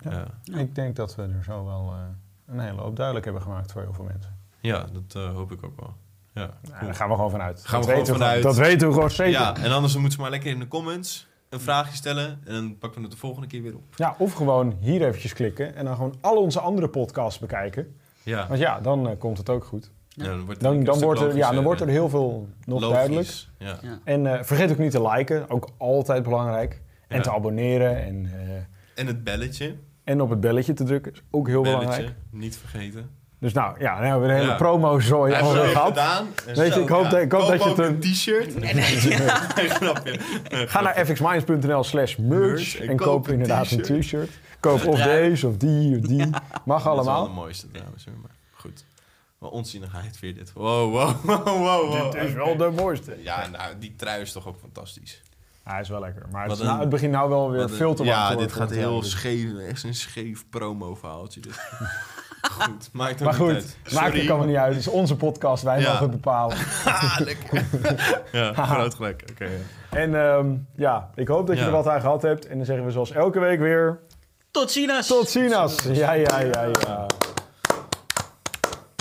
Ja. 0.00 0.26
Ja, 0.42 0.58
Ik 0.58 0.74
denk 0.74 0.96
dat 0.96 1.14
we 1.14 1.22
er 1.22 1.44
zo 1.44 1.64
wel 1.64 1.92
eh, 1.92 2.54
een 2.54 2.60
hele 2.60 2.80
hoop 2.80 2.96
duidelijk 2.96 3.24
hebben 3.24 3.42
gemaakt 3.42 3.72
voor 3.72 3.82
heel 3.82 3.92
veel 3.92 4.04
mensen. 4.04 4.36
ja 4.60 4.86
dat 4.92 5.14
eh, 5.22 5.30
hoop 5.34 5.52
ik 5.52 5.64
ook 5.64 5.80
wel. 5.80 5.96
Ja, 6.32 6.58
Nou, 6.70 6.84
daar 6.84 6.94
gaan 6.94 7.08
we 7.08 7.14
gewoon 7.14 7.30
vanuit. 7.30 7.66
Gaan 7.66 7.80
dat 7.80 7.88
we 7.88 7.94
weten 7.94 8.06
gewoon 8.14 8.20
vanuit. 8.20 8.42
Dat 8.42 8.56
weten 8.56 8.88
we 8.88 8.94
gewoon 8.94 9.10
zeker. 9.10 9.32
Ja, 9.40 9.56
en 9.56 9.70
anders 9.72 9.94
moeten 9.94 10.12
ze 10.12 10.20
maar 10.20 10.30
lekker 10.30 10.50
in 10.50 10.58
de 10.58 10.68
comments 10.68 11.26
een 11.54 11.60
vraagje 11.60 11.96
stellen. 11.96 12.40
En 12.44 12.52
dan 12.54 12.78
pakken 12.78 12.98
we 12.98 13.04
het 13.06 13.14
de 13.14 13.20
volgende 13.20 13.46
keer 13.48 13.62
weer 13.62 13.74
op. 13.74 13.82
Ja, 13.96 14.14
of 14.18 14.32
gewoon 14.32 14.76
hier 14.80 15.06
eventjes 15.06 15.32
klikken 15.32 15.74
en 15.74 15.84
dan 15.84 15.94
gewoon 15.96 16.14
al 16.20 16.36
onze 16.36 16.60
andere 16.60 16.88
podcasts 16.88 17.38
bekijken. 17.38 17.96
Ja, 18.22 18.46
Want 18.48 18.60
ja, 18.60 18.80
dan 18.80 19.08
eh, 19.08 19.18
komt 19.18 19.38
het 19.38 19.48
ook 19.50 19.64
goed. 19.64 19.90
ja 20.08 20.24
dan 20.24 20.44
wordt, 20.44 20.60
Dan, 20.60 21.00
wordt, 21.00 21.20
er, 21.20 21.36
ja, 21.36 21.50
dan 21.52 21.64
wordt 21.64 21.80
er 21.80 21.88
heel 21.88 22.08
veel 22.08 22.48
nog 22.64 22.80
logisch. 22.80 22.96
duidelijk. 22.96 23.28
Ja. 23.58 23.78
Ja. 23.90 23.98
En 24.04 24.26
eh, 24.26 24.42
vergeet 24.42 24.70
ook 24.70 24.78
niet 24.78 24.90
te 24.90 25.02
liken, 25.08 25.50
ook 25.50 25.68
altijd 25.78 26.22
belangrijk. 26.22 26.82
En 27.08 27.16
Ja. 27.16 27.22
te 27.22 27.32
abonneren 27.32 28.02
en, 28.02 28.26
eh, 28.26 28.56
En 28.94 29.06
het 29.06 29.24
belletje. 29.24 29.74
en 30.04 30.20
op 30.20 30.30
het 30.30 30.40
belletje 30.40 30.72
te 30.72 30.84
drukken 30.84 31.12
is 31.12 31.22
ook 31.30 31.46
heel 31.48 31.62
belletje, 31.62 31.86
belangrijk. 31.86 32.14
niet 32.30 32.56
vergeten. 32.56 33.10
Dus 33.38 33.52
nou, 33.52 33.80
ja, 33.80 33.94
dan 33.94 34.02
hebben 34.04 34.20
we 34.22 34.28
de 34.28 34.34
hele 34.34 34.50
Ja. 34.50 34.56
promo-zooi 34.56 35.34
al 35.34 35.50
gehad. 35.50 35.86
gedaan. 35.88 36.26
Weet 36.54 36.74
je, 36.74 36.80
ik 36.80 36.88
hoop 36.88 37.10
dat- 37.10 37.20
ik 37.20 37.32
hoop 37.32 37.46
dat 37.48 37.64
je 37.76 37.82
een 37.82 38.00
t-shirt. 38.00 38.52
Grapje. 39.72 40.18
Ga 40.66 40.80
naar 40.80 41.04
fxminds.nl 41.06 41.84
slash 41.84 42.16
merch 42.16 42.78
en, 42.78 42.88
en 42.88 42.96
koop, 42.96 43.06
koop 43.06 43.26
een 43.26 43.32
inderdaad 43.32 43.70
een 43.70 44.00
t-shirt. 44.00 44.30
Koop 44.60 44.84
of 44.86 45.00
deze 45.02 45.48
of 45.48 45.56
die 45.56 45.98
of 45.98 46.06
die. 46.06 46.26
Mag 46.64 46.82
Dat 46.82 46.98
is 46.98 47.04
wel 47.04 47.14
allemaal. 47.14 47.24
de 47.24 47.30
mooiste 47.30 47.70
trouwens. 47.70 48.04
Maar 48.04 48.30
goed. 48.52 48.84
Wel 49.38 49.50
onzinnigheid 49.50 50.20
weer 50.20 50.34
dit. 50.34 50.52
Wow, 50.52 50.92
wow, 50.92 51.14
wow, 51.24 51.44
wow. 51.46 51.88
wow. 51.92 52.12
Dit 52.12 52.22
is 52.22 52.32
wel 52.32 52.56
de 52.56 52.70
mooiste. 52.70 53.16
Ja, 53.22 53.46
nou, 53.48 53.72
die 53.78 53.94
trui 53.96 54.20
is 54.20 54.32
toch 54.32 54.46
ook 54.48 54.56
fantastisch. 54.60 55.22
Hij 55.62 55.80
is 55.80 55.88
wel 55.88 56.00
lekker. 56.00 56.22
Maar 56.32 56.40
het, 56.42 56.50
Wat 56.50 56.58
nou, 56.60 56.72
een- 56.74 56.80
het 56.80 56.88
begint 56.88 57.12
nou 57.12 57.28
wel 57.28 57.50
weer 57.50 57.60
Wat 57.60 57.70
een- 57.70 57.76
veel 57.76 57.94
te 57.94 58.04
lang 58.04 58.16
Ja, 58.16 58.34
dit 58.36 58.52
gaat 58.52 58.70
heel 58.70 59.02
scheef. 59.02 59.58
Echt 59.68 59.82
een 59.82 59.94
scheef 59.94 60.44
promo-verhaaltje. 60.50 61.40
Goed, 62.50 62.88
maakt 62.92 63.20
Maar 63.20 63.28
niet 63.32 63.42
goed, 63.42 63.52
uit. 63.54 63.76
maakt 63.92 64.16
het 64.16 64.28
allemaal 64.28 64.46
niet 64.46 64.56
uit. 64.56 64.68
Het 64.74 64.80
is 64.80 64.88
onze 64.88 65.16
podcast. 65.16 65.62
Wij 65.62 65.80
Ja. 65.80 65.88
mogen 65.88 66.02
het 66.02 66.10
bepalen. 66.10 66.56
Ah, 66.84 67.16
lekker. 67.18 67.64
ja, 68.32 68.52
groot 68.52 68.94
gelijk. 68.94 69.24
Oké. 69.30 69.48
En 69.90 70.14
ehm, 70.26 70.46
ja, 70.76 71.10
ik 71.14 71.28
hoop 71.28 71.46
dat 71.46 71.56
je 71.56 71.62
Ja. 71.62 71.68
er 71.68 71.74
wat 71.74 71.88
aan 71.88 72.00
gehad 72.00 72.22
hebt. 72.22 72.46
En 72.46 72.56
dan 72.56 72.66
zeggen 72.66 72.84
we 72.84 72.90
zoals 72.90 73.10
elke 73.12 73.38
week 73.40 73.58
weer... 73.58 73.98
Tot 74.50 74.70
ziens! 74.70 75.06
Tot 75.06 75.28
ziens! 75.28 75.52
Ja, 75.92 76.12
ja, 76.12 76.40
ja, 76.40 76.68
ja. 76.86 77.06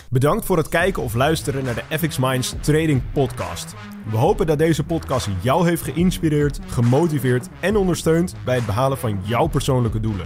Bedankt 0.09 0.45
voor 0.45 0.57
het 0.57 0.69
kijken 0.69 1.03
of 1.03 1.13
luisteren 1.13 1.63
naar 1.63 1.75
de 1.89 1.97
FX 1.97 2.17
Minds 2.17 2.53
Trading 2.61 3.01
Podcast. 3.13 3.73
We 4.09 4.17
hopen 4.17 4.45
dat 4.47 4.57
deze 4.57 4.83
podcast 4.83 5.27
jou 5.41 5.67
heeft 5.67 5.81
geïnspireerd, 5.83 6.59
gemotiveerd 6.67 7.47
en 7.59 7.75
ondersteund 7.75 8.35
bij 8.45 8.55
het 8.55 8.65
behalen 8.65 8.97
van 8.97 9.19
jouw 9.23 9.47
persoonlijke 9.47 9.99
doelen. 9.99 10.25